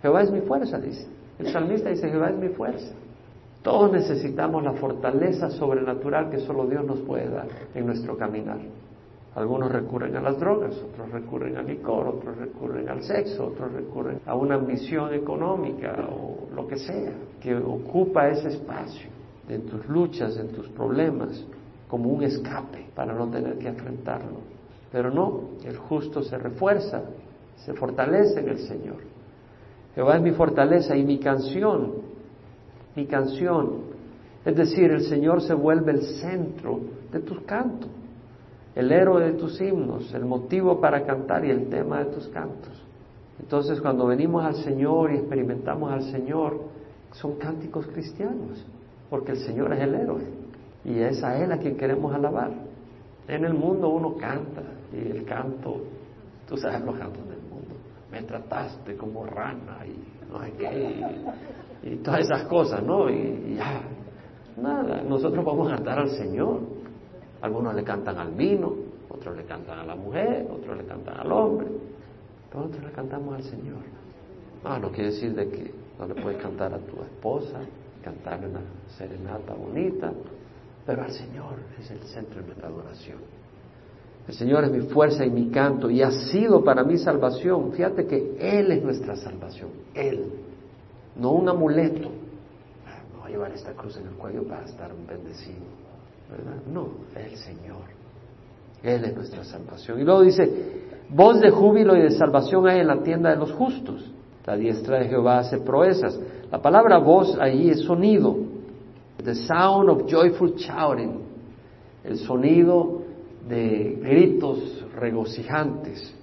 [0.00, 1.06] Jehová es mi fuerza, dice.
[1.38, 2.94] El salmista dice, Jehová es mi fuerza.
[3.62, 8.58] Todos necesitamos la fortaleza sobrenatural que solo Dios nos puede dar en nuestro caminar.
[9.34, 14.20] Algunos recurren a las drogas, otros recurren al licor, otros recurren al sexo, otros recurren
[14.26, 19.08] a una ambición económica o lo que sea, que ocupa ese espacio
[19.48, 21.44] en tus luchas, en tus problemas,
[21.88, 24.38] como un escape para no tener que enfrentarlo.
[24.90, 27.02] Pero no, el justo se refuerza,
[27.56, 28.98] se fortalece en el Señor.
[29.94, 32.10] Jehová es mi fortaleza y mi canción
[32.94, 33.90] mi canción.
[34.44, 36.80] Es decir, el Señor se vuelve el centro
[37.12, 37.90] de tus cantos,
[38.74, 42.84] el héroe de tus himnos, el motivo para cantar y el tema de tus cantos.
[43.40, 46.60] Entonces, cuando venimos al Señor y experimentamos al Señor,
[47.12, 48.64] son cánticos cristianos,
[49.08, 50.22] porque el Señor es el héroe
[50.84, 52.52] y es a Él a quien queremos alabar.
[53.26, 55.82] En el mundo uno canta y el canto,
[56.48, 57.74] tú sabes los cantos del mundo,
[58.10, 61.04] me trataste como rana y no sé qué,
[61.82, 63.08] y todas esas cosas, ¿no?
[63.08, 63.82] Y, ya,
[64.60, 66.60] nada, nosotros vamos a cantar al Señor.
[67.42, 68.74] Algunos le cantan al vino,
[69.08, 71.66] otros le cantan a la mujer, otros le cantan al hombre,
[72.48, 73.82] pero nosotros le cantamos al Señor.
[74.64, 77.60] Ah, no quiere decir de que no le puedes cantar a tu esposa,
[78.02, 78.60] cantarle una
[78.96, 80.12] serenata bonita,
[80.84, 83.18] pero al Señor es el centro de nuestra adoración.
[84.28, 87.72] El Señor es mi fuerza y mi canto y ha sido para mi salvación.
[87.72, 90.30] Fíjate que Él es nuestra salvación, Él
[91.16, 92.08] no un amuleto.
[93.12, 95.64] No voy a llevar esta cruz en el cuello para estar bendecido.
[96.72, 97.84] No, el Señor.
[98.82, 100.00] Él es nuestra salvación.
[100.00, 100.48] Y luego dice,
[101.10, 104.10] voz de júbilo y de salvación hay en la tienda de los justos.
[104.46, 106.18] La diestra de Jehová hace proezas.
[106.50, 108.36] La palabra voz ahí es sonido.
[109.22, 111.20] The sound of joyful shouting.
[112.04, 113.02] El sonido
[113.48, 116.14] de gritos regocijantes.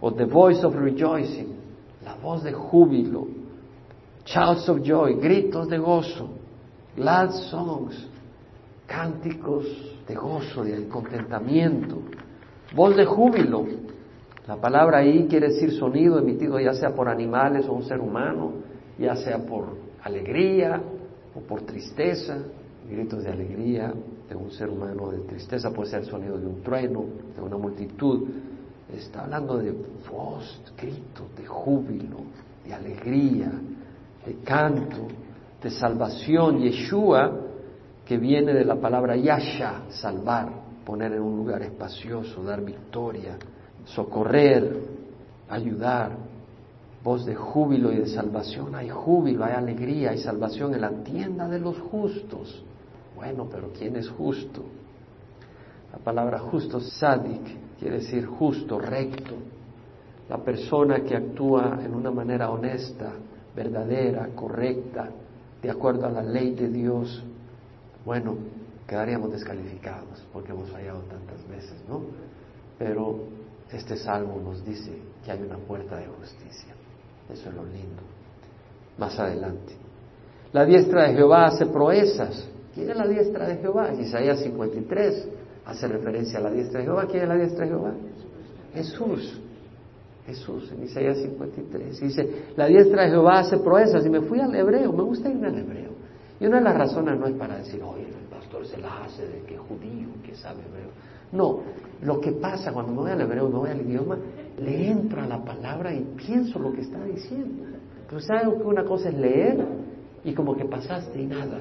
[0.00, 1.56] O the voice of rejoicing.
[2.04, 3.42] La voz de júbilo
[4.24, 6.30] shouts of joy, gritos de gozo,
[6.96, 7.94] glad songs,
[8.86, 9.66] cánticos
[10.06, 11.98] de gozo, de contentamiento,
[12.74, 13.64] voz de júbilo.
[14.46, 18.52] La palabra ahí quiere decir sonido emitido ya sea por animales o un ser humano,
[18.98, 20.82] ya sea por alegría
[21.34, 22.38] o por tristeza,
[22.90, 23.92] gritos de alegría
[24.28, 27.56] de un ser humano, de tristeza puede ser el sonido de un trueno, de una
[27.56, 28.28] multitud.
[28.92, 29.72] Está hablando de
[30.10, 32.18] voz, grito, de júbilo,
[32.66, 33.52] de alegría,
[34.26, 35.06] de canto,
[35.62, 37.51] de salvación, Yeshua,
[38.12, 40.46] que viene de la palabra Yasha, salvar,
[40.84, 43.38] poner en un lugar espacioso, dar victoria,
[43.86, 44.70] socorrer,
[45.48, 46.12] ayudar,
[47.02, 48.74] voz de júbilo y de salvación.
[48.74, 52.62] Hay júbilo, hay alegría, hay salvación en la tienda de los justos.
[53.16, 54.62] Bueno, pero ¿quién es justo?
[55.90, 59.36] La palabra justo, sadik, quiere decir justo, recto.
[60.28, 63.14] La persona que actúa en una manera honesta,
[63.56, 65.08] verdadera, correcta,
[65.62, 67.24] de acuerdo a la ley de Dios,
[68.04, 68.36] bueno,
[68.86, 72.02] quedaríamos descalificados porque hemos fallado tantas veces, ¿no?
[72.78, 73.20] Pero
[73.72, 74.92] este salmo nos dice
[75.24, 76.74] que hay una puerta de justicia.
[77.30, 78.02] Eso es lo lindo.
[78.98, 79.74] Más adelante.
[80.52, 82.48] La diestra de Jehová hace proezas.
[82.74, 83.92] ¿Quién es la diestra de Jehová?
[83.94, 85.28] Isaías 53
[85.64, 87.06] hace referencia a la diestra de Jehová.
[87.06, 87.94] ¿Quién es la diestra de Jehová?
[88.74, 89.40] Jesús.
[90.26, 92.00] Jesús en Isaías 53.
[92.00, 94.04] Dice, la diestra de Jehová hace proezas.
[94.04, 95.91] Y me fui al hebreo, me gusta irme al hebreo.
[96.42, 99.24] Y una de las razones no es para decir, oye, el pastor se la hace
[99.28, 100.90] de que judío, que sabe hebreo.
[101.30, 101.60] No,
[102.02, 104.18] lo que pasa cuando me voy al hebreo, me voy al idioma,
[104.58, 107.62] le entro a la palabra y pienso lo que está diciendo.
[108.08, 109.64] Pero ¿sabes que una cosa es leer
[110.24, 111.60] y como que pasaste y nada?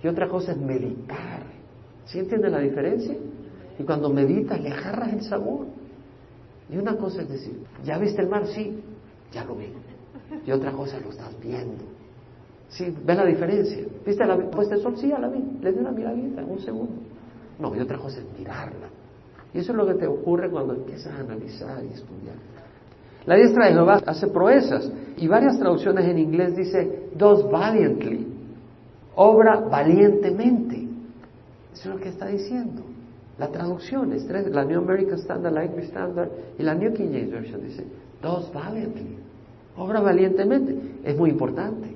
[0.00, 1.42] Y otra cosa es meditar.
[2.04, 3.16] ¿Sí entienden la diferencia?
[3.80, 5.66] Y cuando meditas le agarras el sabor.
[6.70, 8.46] Y una cosa es decir, ¿ya viste el mar?
[8.46, 8.80] Sí,
[9.32, 9.72] ya lo vi.
[10.46, 11.82] Y otra cosa lo estás viendo.
[12.68, 12.94] ¿Sí?
[13.04, 13.84] ¿Ves la diferencia?
[14.04, 14.96] ¿Viste la puesta de sol?
[14.96, 15.42] Sí, ya la vi.
[15.60, 16.94] Le di una miradita, un segundo.
[17.58, 18.88] No, y otra cosa es mirarla.
[19.52, 22.34] Y eso es lo que te ocurre cuando empiezas a analizar y estudiar.
[23.26, 24.90] La diestra de Jehová hace proezas.
[25.16, 28.26] Y varias traducciones en inglés dice, does valiantly.
[29.14, 30.88] Obra valientemente.
[31.72, 32.82] Eso es lo que está diciendo.
[33.38, 37.62] La traducción es la New American Standard, la Standard y la New King James Version
[37.62, 37.84] dice,
[38.22, 39.18] does valiantly.
[39.76, 40.76] Obra valientemente.
[41.04, 41.93] Es muy importante,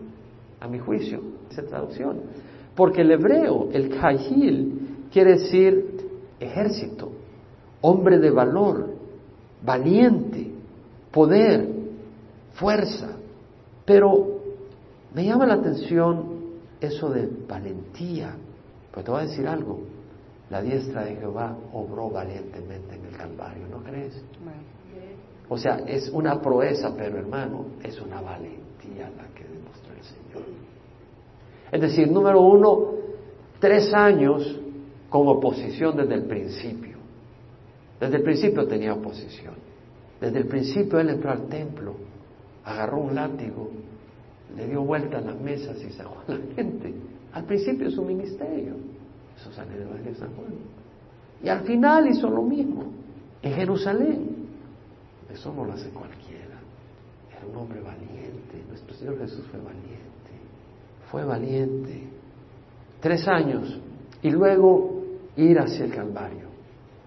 [0.60, 2.20] a mi juicio, esa traducción.
[2.74, 7.10] Porque el hebreo, el kahil, quiere decir ejército,
[7.80, 8.94] hombre de valor,
[9.62, 10.50] valiente,
[11.10, 11.68] poder,
[12.54, 13.16] fuerza.
[13.84, 14.40] Pero
[15.14, 16.38] me llama la atención
[16.80, 18.34] eso de valentía.
[18.92, 19.80] Pues te voy a decir algo.
[20.50, 24.22] La diestra de Jehová obró valientemente en el Calvario, ¿no crees?
[25.48, 29.26] O sea, es una proeza, pero hermano, es una valentía la
[30.02, 30.46] Señor.
[31.70, 32.92] Es decir, número uno,
[33.58, 34.58] tres años
[35.08, 36.98] con oposición desde el principio.
[38.00, 39.54] Desde el principio tenía oposición.
[40.20, 41.94] Desde el principio él entró al templo,
[42.64, 43.70] agarró un látigo,
[44.56, 46.94] le dio vuelta a las mesas y sacó a la gente.
[47.32, 48.74] Al principio su ministerio.
[49.36, 50.54] Eso sale Evangelio de San Juan.
[51.42, 52.84] Y al final hizo lo mismo
[53.42, 54.48] en Jerusalén.
[55.32, 56.27] Eso no lo hace cualquiera.
[57.50, 58.62] Un hombre valiente.
[58.68, 60.30] Nuestro Señor Jesús fue valiente.
[61.10, 62.08] Fue valiente.
[63.00, 63.80] Tres años.
[64.22, 65.02] Y luego
[65.36, 66.48] ir hacia el Calvario.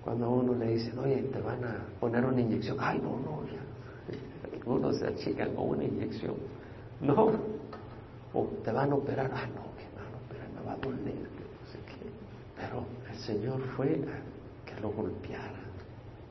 [0.03, 2.77] Cuando a uno le dicen, oye, te van a poner una inyección.
[2.79, 3.61] Ay, no, no, ya.
[4.65, 6.35] Uno se achica con una inyección.
[7.01, 7.31] No.
[8.33, 9.29] O te van a operar.
[9.33, 11.15] Ah, no, me van a operar, me va a doler.
[11.15, 12.09] No sé qué.
[12.55, 15.59] Pero el Señor fue a que lo golpeara.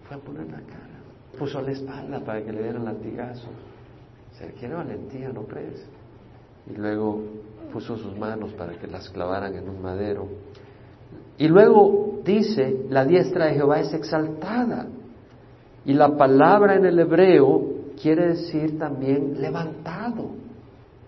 [0.09, 1.01] Fue a poner la cara
[1.39, 3.51] puso la espalda para que le dieran latigazos.
[4.41, 5.87] Se requiere valentía, ¿no crees?
[6.67, 7.21] Y luego
[7.75, 10.29] puso sus manos para que las clavaran en un madero.
[11.37, 14.87] Y luego dice, la diestra de Jehová es exaltada.
[15.85, 17.67] Y la palabra en el hebreo
[18.01, 20.31] quiere decir también levantado.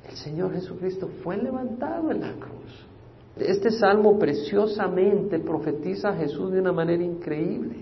[0.07, 2.87] El Señor Jesucristo fue levantado en la cruz.
[3.39, 7.77] Este salmo preciosamente profetiza a Jesús de una manera increíble.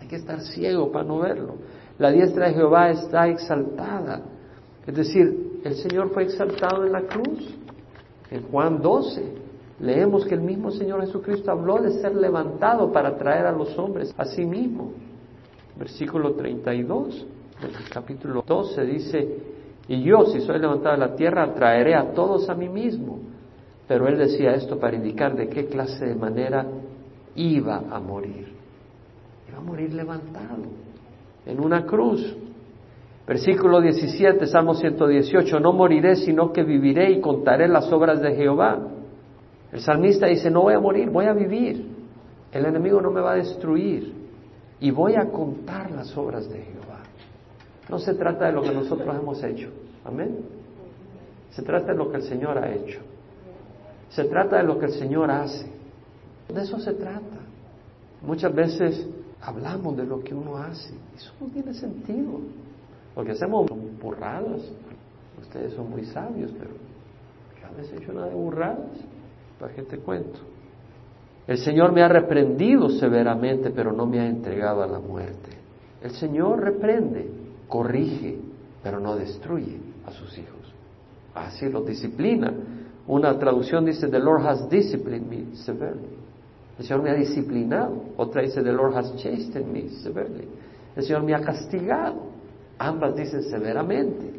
[0.00, 1.54] Hay que estar ciego para no verlo.
[1.96, 4.22] La diestra de Jehová está exaltada.
[4.86, 7.54] Es decir, el Señor fue exaltado en la cruz.
[8.30, 9.22] En Juan 12
[9.80, 14.14] leemos que el mismo Señor Jesucristo habló de ser levantado para traer a los hombres
[14.16, 14.92] a sí mismo.
[15.78, 17.26] Versículo 32
[17.60, 19.38] del capítulo 12 dice,
[19.88, 23.18] y yo si soy levantado de la tierra traeré a todos a mí mismo.
[23.88, 26.64] Pero él decía esto para indicar de qué clase de manera
[27.34, 28.52] iba a morir.
[29.48, 30.62] Iba a morir levantado
[31.44, 32.36] en una cruz.
[33.30, 38.76] Versículo 17, Salmo 118, no moriré, sino que viviré y contaré las obras de Jehová.
[39.70, 41.94] El salmista dice, no voy a morir, voy a vivir.
[42.50, 44.12] El enemigo no me va a destruir
[44.80, 47.02] y voy a contar las obras de Jehová.
[47.88, 49.68] No se trata de lo que nosotros hemos hecho,
[50.04, 50.40] amén.
[51.50, 52.98] Se trata de lo que el Señor ha hecho.
[54.08, 55.70] Se trata de lo que el Señor hace.
[56.52, 57.38] De eso se trata.
[58.22, 59.06] Muchas veces
[59.40, 60.92] hablamos de lo que uno hace.
[61.14, 62.40] Eso no tiene sentido.
[63.16, 63.66] Lo que hacemos
[64.00, 64.62] burradas.
[65.40, 66.70] Ustedes son muy sabios, pero
[67.78, 68.98] he hecho nada de burradas.
[69.58, 70.38] ¿Para qué te cuento?
[71.46, 75.50] El Señor me ha reprendido severamente, pero no me ha entregado a la muerte.
[76.02, 77.28] El Señor reprende,
[77.68, 78.38] corrige,
[78.82, 80.74] pero no destruye a sus hijos.
[81.34, 82.52] Así los disciplina.
[83.06, 86.20] Una traducción dice, The Lord has disciplined me severely.
[86.78, 88.04] El Señor me ha disciplinado.
[88.16, 90.48] Otra dice, The Lord has chastened me severely.
[90.96, 92.29] El Señor me ha castigado.
[92.80, 94.32] Ambas dicen severamente.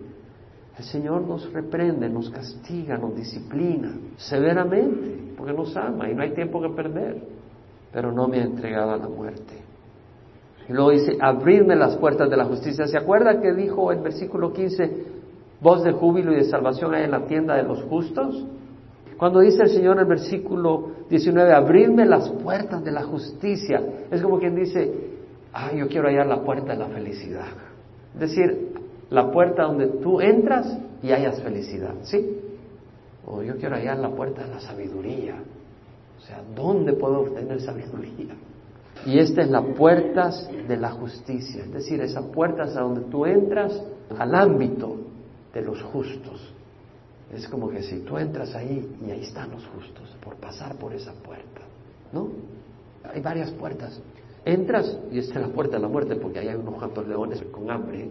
[0.76, 6.32] El Señor nos reprende, nos castiga, nos disciplina severamente, porque nos ama y no hay
[6.32, 7.22] tiempo que perder.
[7.94, 9.54] Pero no me ha entregado a la muerte.
[10.68, 12.88] Y luego dice, abrirme las puertas de la justicia.
[12.88, 15.06] ¿Se acuerda que dijo el versículo 15,
[15.62, 18.44] voz de júbilo y de salvación hay en la tienda de los justos?
[19.18, 24.20] Cuando dice el Señor en el versículo 19, abrirme las puertas de la justicia, es
[24.20, 24.92] como quien dice,
[25.54, 27.71] ah, yo quiero hallar la puerta de la felicidad.
[28.14, 28.74] Es decir,
[29.10, 32.40] la puerta donde tú entras y hayas felicidad, ¿sí?
[33.26, 35.36] O yo quiero hallar la puerta de la sabiduría.
[36.18, 38.36] O sea, ¿dónde puedo obtener sabiduría?
[39.06, 40.30] Y esta es la puerta
[40.68, 43.82] de la justicia, es decir, esa puerta es a donde tú entras
[44.18, 44.98] al ámbito
[45.54, 46.54] de los justos.
[47.34, 50.94] Es como que si tú entras ahí y ahí están los justos, por pasar por
[50.94, 51.62] esa puerta,
[52.12, 52.30] ¿no?
[53.12, 54.00] Hay varias puertas.
[54.46, 57.44] Entras y esta es la puerta de la muerte porque ahí hay unos cuantos leones
[57.52, 58.10] con hambre.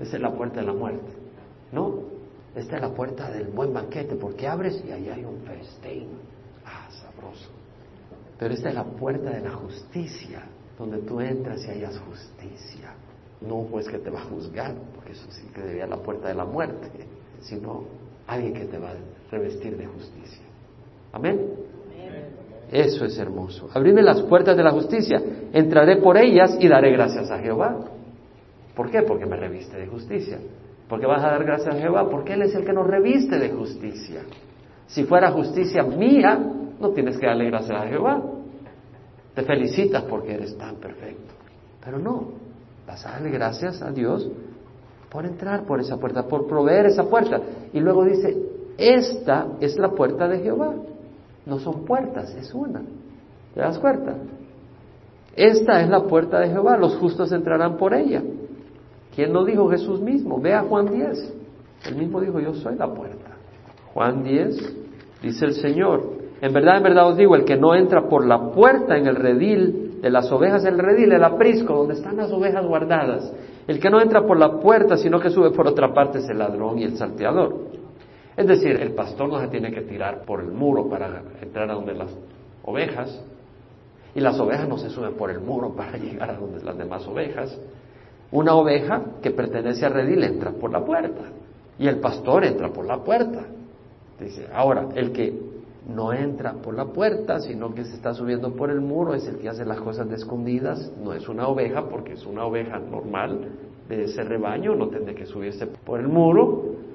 [0.00, 1.12] Esa es la puerta de la muerte,
[1.72, 2.18] ¿no?
[2.54, 6.08] Esta es la puerta del buen banquete porque abres y ahí hay un festín.
[6.64, 7.50] Ah, sabroso.
[8.38, 10.44] Pero esta es la puerta de la justicia,
[10.78, 12.94] donde tú entras y hayas justicia.
[13.40, 16.34] No pues que te va a juzgar, porque eso sí que debía la puerta de
[16.34, 16.90] la muerte,
[17.40, 17.84] sino
[18.26, 18.94] alguien que te va a
[19.30, 20.44] revestir de justicia.
[21.12, 21.38] Amén.
[22.70, 23.68] Eso es hermoso.
[23.72, 25.20] Abrime las puertas de la justicia.
[25.52, 27.76] Entraré por ellas y daré gracias a Jehová.
[28.74, 29.02] ¿Por qué?
[29.02, 30.38] Porque me reviste de justicia.
[30.88, 32.08] ¿Por qué vas a dar gracias a Jehová?
[32.10, 34.22] Porque Él es el que nos reviste de justicia.
[34.86, 36.38] Si fuera justicia mía,
[36.80, 38.22] no tienes que darle gracias a Jehová.
[39.34, 41.34] Te felicitas porque eres tan perfecto.
[41.84, 42.28] Pero no,
[42.86, 44.30] vas a darle gracias a Dios
[45.10, 47.40] por entrar por esa puerta, por proveer esa puerta.
[47.72, 48.36] Y luego dice,
[48.76, 50.74] esta es la puerta de Jehová.
[51.48, 52.82] No son puertas, es una.
[53.54, 54.14] ¿Te das cuenta?
[55.34, 58.22] Esta es la puerta de Jehová, los justos entrarán por ella.
[59.14, 59.68] ¿Quién lo dijo?
[59.70, 60.40] Jesús mismo.
[60.40, 61.34] Ve a Juan 10.
[61.86, 63.30] Él mismo dijo, yo soy la puerta.
[63.94, 64.76] Juan 10,
[65.22, 68.52] dice el Señor, en verdad, en verdad os digo, el que no entra por la
[68.52, 72.64] puerta en el redil de las ovejas, el redil, el aprisco, donde están las ovejas
[72.66, 73.32] guardadas,
[73.66, 76.38] el que no entra por la puerta, sino que sube por otra parte, es el
[76.38, 77.77] ladrón y el salteador.
[78.38, 81.74] Es decir, el pastor no se tiene que tirar por el muro para entrar a
[81.74, 82.16] donde las
[82.64, 83.20] ovejas,
[84.14, 87.04] y las ovejas no se suben por el muro para llegar a donde las demás
[87.08, 87.58] ovejas.
[88.30, 91.22] Una oveja que pertenece al redil entra por la puerta,
[91.80, 93.44] y el pastor entra por la puerta.
[94.20, 95.36] Dice, ahora, el que
[95.88, 99.38] no entra por la puerta, sino que se está subiendo por el muro, es el
[99.38, 103.48] que hace las cosas de escondidas, no es una oveja, porque es una oveja normal
[103.88, 106.86] de ese rebaño, no tendrá que subirse por el muro,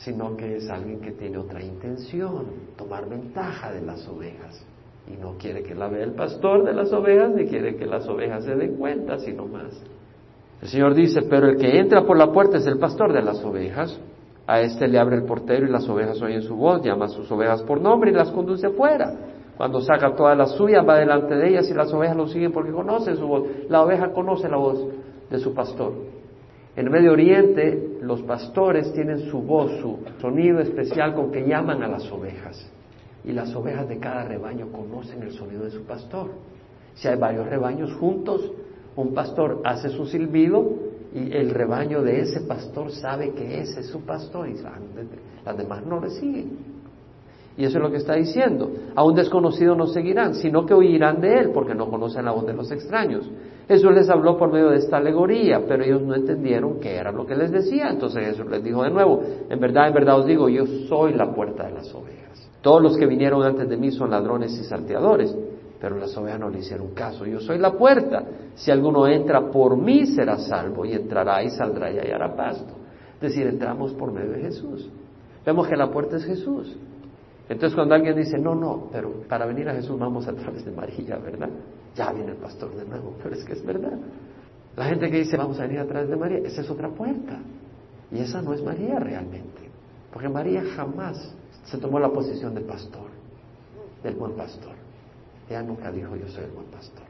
[0.00, 2.46] sino que es alguien que tiene otra intención,
[2.76, 4.64] tomar ventaja de las ovejas.
[5.06, 8.08] Y no quiere que la vea el pastor de las ovejas, ni quiere que las
[8.08, 9.82] ovejas se den cuenta, sino más.
[10.62, 13.44] El Señor dice, pero el que entra por la puerta es el pastor de las
[13.44, 13.98] ovejas.
[14.46, 17.30] A este le abre el portero y las ovejas oyen su voz, llama a sus
[17.30, 19.14] ovejas por nombre y las conduce afuera.
[19.56, 22.72] Cuando saca todas las suyas, va delante de ellas y las ovejas lo siguen porque
[22.72, 23.44] conocen su voz.
[23.68, 24.86] La oveja conoce la voz
[25.28, 25.92] de su pastor.
[26.76, 31.88] En Medio Oriente, los pastores tienen su voz, su sonido especial con que llaman a
[31.88, 32.70] las ovejas.
[33.24, 36.30] Y las ovejas de cada rebaño conocen el sonido de su pastor.
[36.94, 38.50] Si hay varios rebaños juntos,
[38.96, 43.86] un pastor hace su silbido y el rebaño de ese pastor sabe que ese es
[43.86, 44.54] su pastor y
[45.44, 46.58] las demás no le siguen.
[47.56, 48.70] Y eso es lo que está diciendo.
[48.94, 52.46] A un desconocido no seguirán, sino que oirán de él porque no conocen la voz
[52.46, 53.28] de los extraños.
[53.70, 57.24] Jesús les habló por medio de esta alegoría, pero ellos no entendieron qué era lo
[57.24, 57.88] que les decía.
[57.88, 61.32] Entonces Jesús les dijo de nuevo, en verdad, en verdad os digo, yo soy la
[61.32, 62.50] puerta de las ovejas.
[62.62, 65.32] Todos los que vinieron antes de mí son ladrones y salteadores,
[65.80, 67.24] pero las ovejas no le hicieron caso.
[67.26, 68.24] Yo soy la puerta.
[68.56, 72.74] Si alguno entra por mí será salvo y entrará y saldrá y hallará pasto.
[73.14, 74.90] Es decir, entramos por medio de Jesús.
[75.46, 76.76] Vemos que la puerta es Jesús.
[77.48, 80.72] Entonces cuando alguien dice, no, no, pero para venir a Jesús vamos a través de
[80.72, 81.50] María, ¿verdad?
[81.94, 83.98] Ya viene el pastor de nuevo, pero es que es verdad.
[84.76, 87.38] La gente que dice, vamos a venir a través de María, esa es otra puerta.
[88.12, 89.70] Y esa no es María realmente.
[90.12, 91.34] Porque María jamás
[91.64, 93.08] se tomó la posición de pastor,
[94.02, 94.74] del buen pastor.
[95.48, 97.04] Ella nunca dijo yo soy el buen pastor.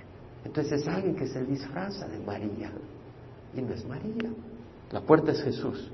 [0.45, 2.71] Entonces es alguien que se disfraza de María.
[3.55, 4.31] Y no es María.
[4.91, 5.91] La puerta es Jesús.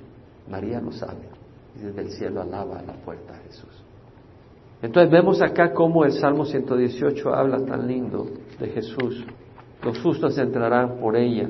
[0.49, 1.28] María lo sabe.
[1.74, 3.82] Y desde el cielo alaba a la puerta a Jesús.
[4.82, 8.26] Entonces vemos acá cómo el Salmo 118 habla tan lindo
[8.59, 9.24] de Jesús.
[9.82, 11.48] Los justos entrarán por ella.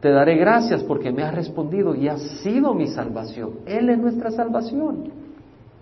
[0.00, 3.60] Te daré gracias porque me has respondido y has sido mi salvación.
[3.66, 5.12] Él es nuestra salvación.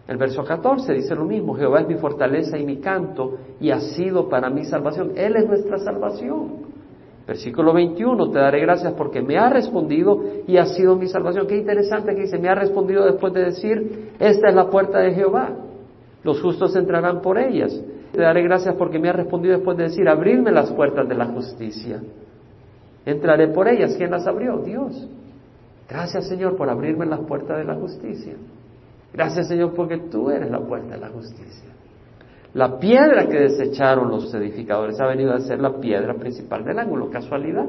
[0.08, 3.78] El verso 14 dice lo mismo, Jehová es mi fortaleza y mi canto y ha
[3.78, 5.12] sido para mi salvación.
[5.16, 6.66] Él es nuestra salvación.
[7.26, 11.46] Versículo 21, te daré gracias porque me ha respondido y ha sido mi salvación.
[11.46, 15.12] Qué interesante que dice, me ha respondido después de decir, esta es la puerta de
[15.12, 15.50] Jehová.
[16.24, 17.78] Los justos entrarán por ellas.
[18.12, 21.26] Te daré gracias porque me ha respondido después de decir, abridme las puertas de la
[21.26, 22.00] justicia.
[23.04, 23.94] Entraré por ellas.
[23.96, 24.58] ¿Quién las abrió?
[24.58, 25.08] Dios.
[25.88, 28.34] Gracias Señor por abrirme las puertas de la justicia.
[29.12, 31.68] Gracias Señor porque tú eres la puerta de la justicia.
[32.54, 37.10] La piedra que desecharon los edificadores ha venido a ser la piedra principal del ángulo,
[37.10, 37.66] casualidad.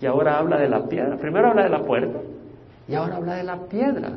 [0.00, 1.16] Y ahora habla de la piedra.
[1.16, 2.18] Primero habla de la puerta
[2.88, 4.12] y ahora habla de la piedra.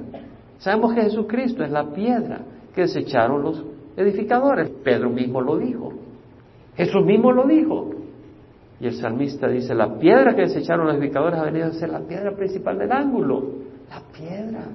[0.60, 2.42] Sabemos que Jesucristo es la piedra
[2.76, 3.64] que desecharon los
[3.98, 4.70] edificadores.
[4.84, 5.94] Pedro mismo lo dijo.
[6.76, 7.92] Jesús mismo lo dijo.
[8.80, 12.00] Y el salmista dice, la piedra que desecharon los edificadores ha venido a ser la
[12.00, 13.44] piedra principal del ángulo,
[13.90, 14.68] la piedra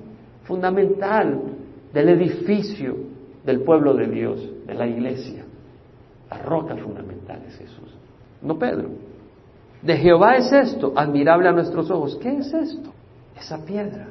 [0.43, 1.41] fundamental
[1.93, 2.97] del edificio
[3.45, 5.45] del pueblo de Dios, de la iglesia.
[6.31, 7.97] La roca fundamental es Jesús,
[8.43, 8.91] no Pedro.
[9.81, 12.19] De Jehová es esto, admirable a nuestros ojos.
[12.21, 12.91] ¿Qué es esto?
[13.39, 14.09] Esa piedra,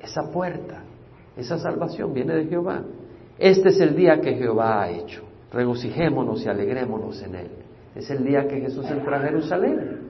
[0.00, 0.82] esa puerta,
[1.36, 2.82] esa salvación viene de Jehová.
[3.38, 5.22] Este es el día que Jehová ha hecho.
[5.52, 7.50] Regocijémonos y alegrémonos en él.
[7.94, 10.00] Es el día que Jesús entró a Jerusalén.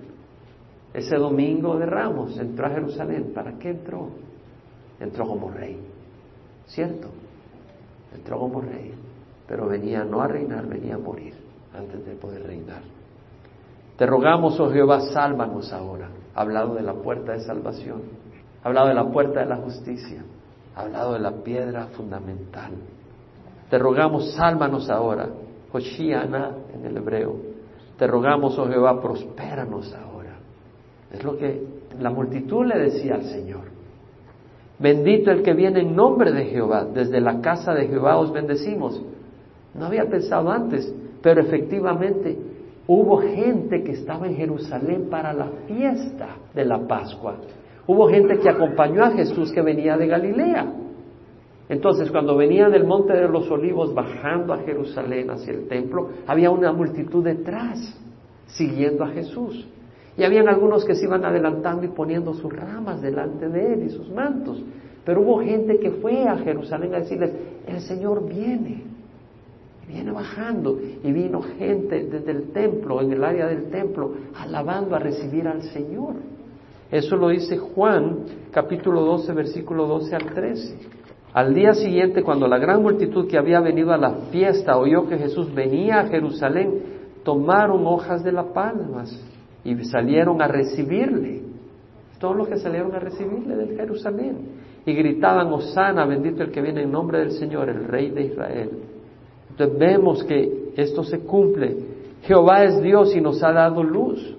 [0.95, 3.33] Ese domingo de Ramos entró a Jerusalén.
[3.35, 4.09] ¿Para qué entró?
[5.01, 5.79] Entró como rey.
[6.67, 7.09] ¿Cierto?
[8.15, 8.95] Entró como rey.
[9.47, 11.35] Pero venía no a reinar, venía a morir
[11.75, 12.83] antes de poder reinar.
[13.99, 16.09] Te rogamos, oh Jehová, sálvanos ahora.
[16.35, 18.03] Ha hablado de la puerta de salvación.
[18.63, 20.25] Ha hablado de la puerta de la justicia.
[20.75, 22.73] Ha hablado de la piedra fundamental
[23.71, 25.29] te rogamos, sálvanos ahora.
[25.73, 27.37] Hoshiana en el hebreo.
[27.99, 30.37] Te rogamos, oh Jehová, prospéranos ahora.
[31.13, 31.63] Es lo que
[31.99, 33.77] la multitud le decía al Señor.
[34.79, 36.85] Bendito el que viene en nombre de Jehová.
[36.85, 39.03] Desde la casa de Jehová os bendecimos.
[39.75, 40.93] No había pensado antes,
[41.23, 42.39] pero efectivamente
[42.87, 47.37] hubo gente que estaba en Jerusalén para la fiesta de la Pascua.
[47.87, 50.67] Hubo gente que acompañó a Jesús que venía de Galilea.
[51.69, 56.51] Entonces, cuando venían del Monte de los Olivos bajando a Jerusalén hacia el templo, había
[56.51, 57.99] una multitud detrás,
[58.47, 59.67] siguiendo a Jesús.
[60.17, 63.91] Y habían algunos que se iban adelantando y poniendo sus ramas delante de él y
[63.91, 64.63] sus mantos.
[65.05, 67.33] Pero hubo gente que fue a Jerusalén a decirles,
[67.67, 68.85] el Señor viene,
[69.89, 70.79] viene bajando.
[71.03, 75.63] Y vino gente desde el templo, en el área del templo, alabando a recibir al
[75.63, 76.15] Señor.
[76.91, 78.21] Eso lo dice Juan,
[78.53, 80.79] capítulo 12, versículo 12 al 13.
[81.33, 85.19] Al día siguiente, cuando la gran multitud que había venido a la fiesta oyó que
[85.19, 89.23] Jesús venía a Jerusalén, tomaron hojas de las palmas
[89.65, 91.43] y salieron a recibirle.
[92.19, 94.39] Todos los que salieron a recibirle del Jerusalén.
[94.87, 98.71] Y gritaban, Osana, bendito el que viene en nombre del Señor, el Rey de Israel.
[99.51, 101.77] Entonces vemos que esto se cumple.
[102.23, 104.37] Jehová es Dios y nos ha dado luz.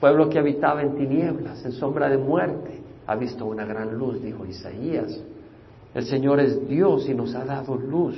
[0.00, 4.46] Pueblo que habitaba en tinieblas, en sombra de muerte, ha visto una gran luz, dijo
[4.46, 5.22] Isaías.
[5.94, 8.16] El Señor es Dios y nos ha dado luz.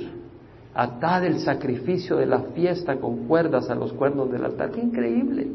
[0.75, 4.71] Atad el sacrificio de la fiesta con cuerdas a los cuernos del altar.
[4.71, 5.47] ¡Qué increíble!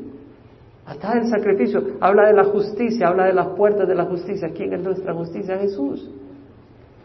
[0.86, 1.82] Atad el sacrificio.
[2.00, 4.50] Habla de la justicia, habla de las puertas de la justicia.
[4.54, 5.58] ¿Quién es nuestra justicia?
[5.58, 6.08] Jesús.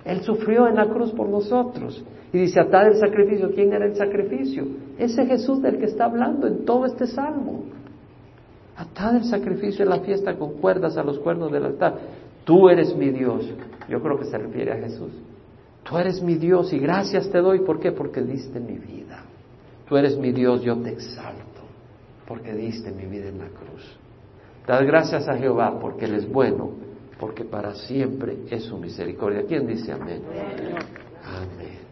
[0.05, 2.03] Él sufrió en la cruz por nosotros.
[2.32, 3.51] Y dice, atad el sacrificio.
[3.53, 4.66] ¿Quién era el sacrificio?
[4.97, 7.64] Ese Jesús del que está hablando en todo este salmo.
[8.76, 11.95] Atad el sacrificio de la fiesta con cuerdas a los cuernos del altar.
[12.43, 13.49] Tú eres mi Dios.
[13.89, 15.11] Yo creo que se refiere a Jesús.
[15.83, 17.59] Tú eres mi Dios y gracias te doy.
[17.59, 17.91] ¿Por qué?
[17.91, 19.23] Porque diste mi vida.
[19.87, 21.61] Tú eres mi Dios, yo te exalto.
[22.27, 23.97] Porque diste mi vida en la cruz.
[24.65, 26.71] Dad gracias a Jehová porque Él es bueno,
[27.19, 29.43] porque para siempre es su misericordia.
[29.45, 30.21] ¿Quién dice amén?
[31.25, 31.82] Amén.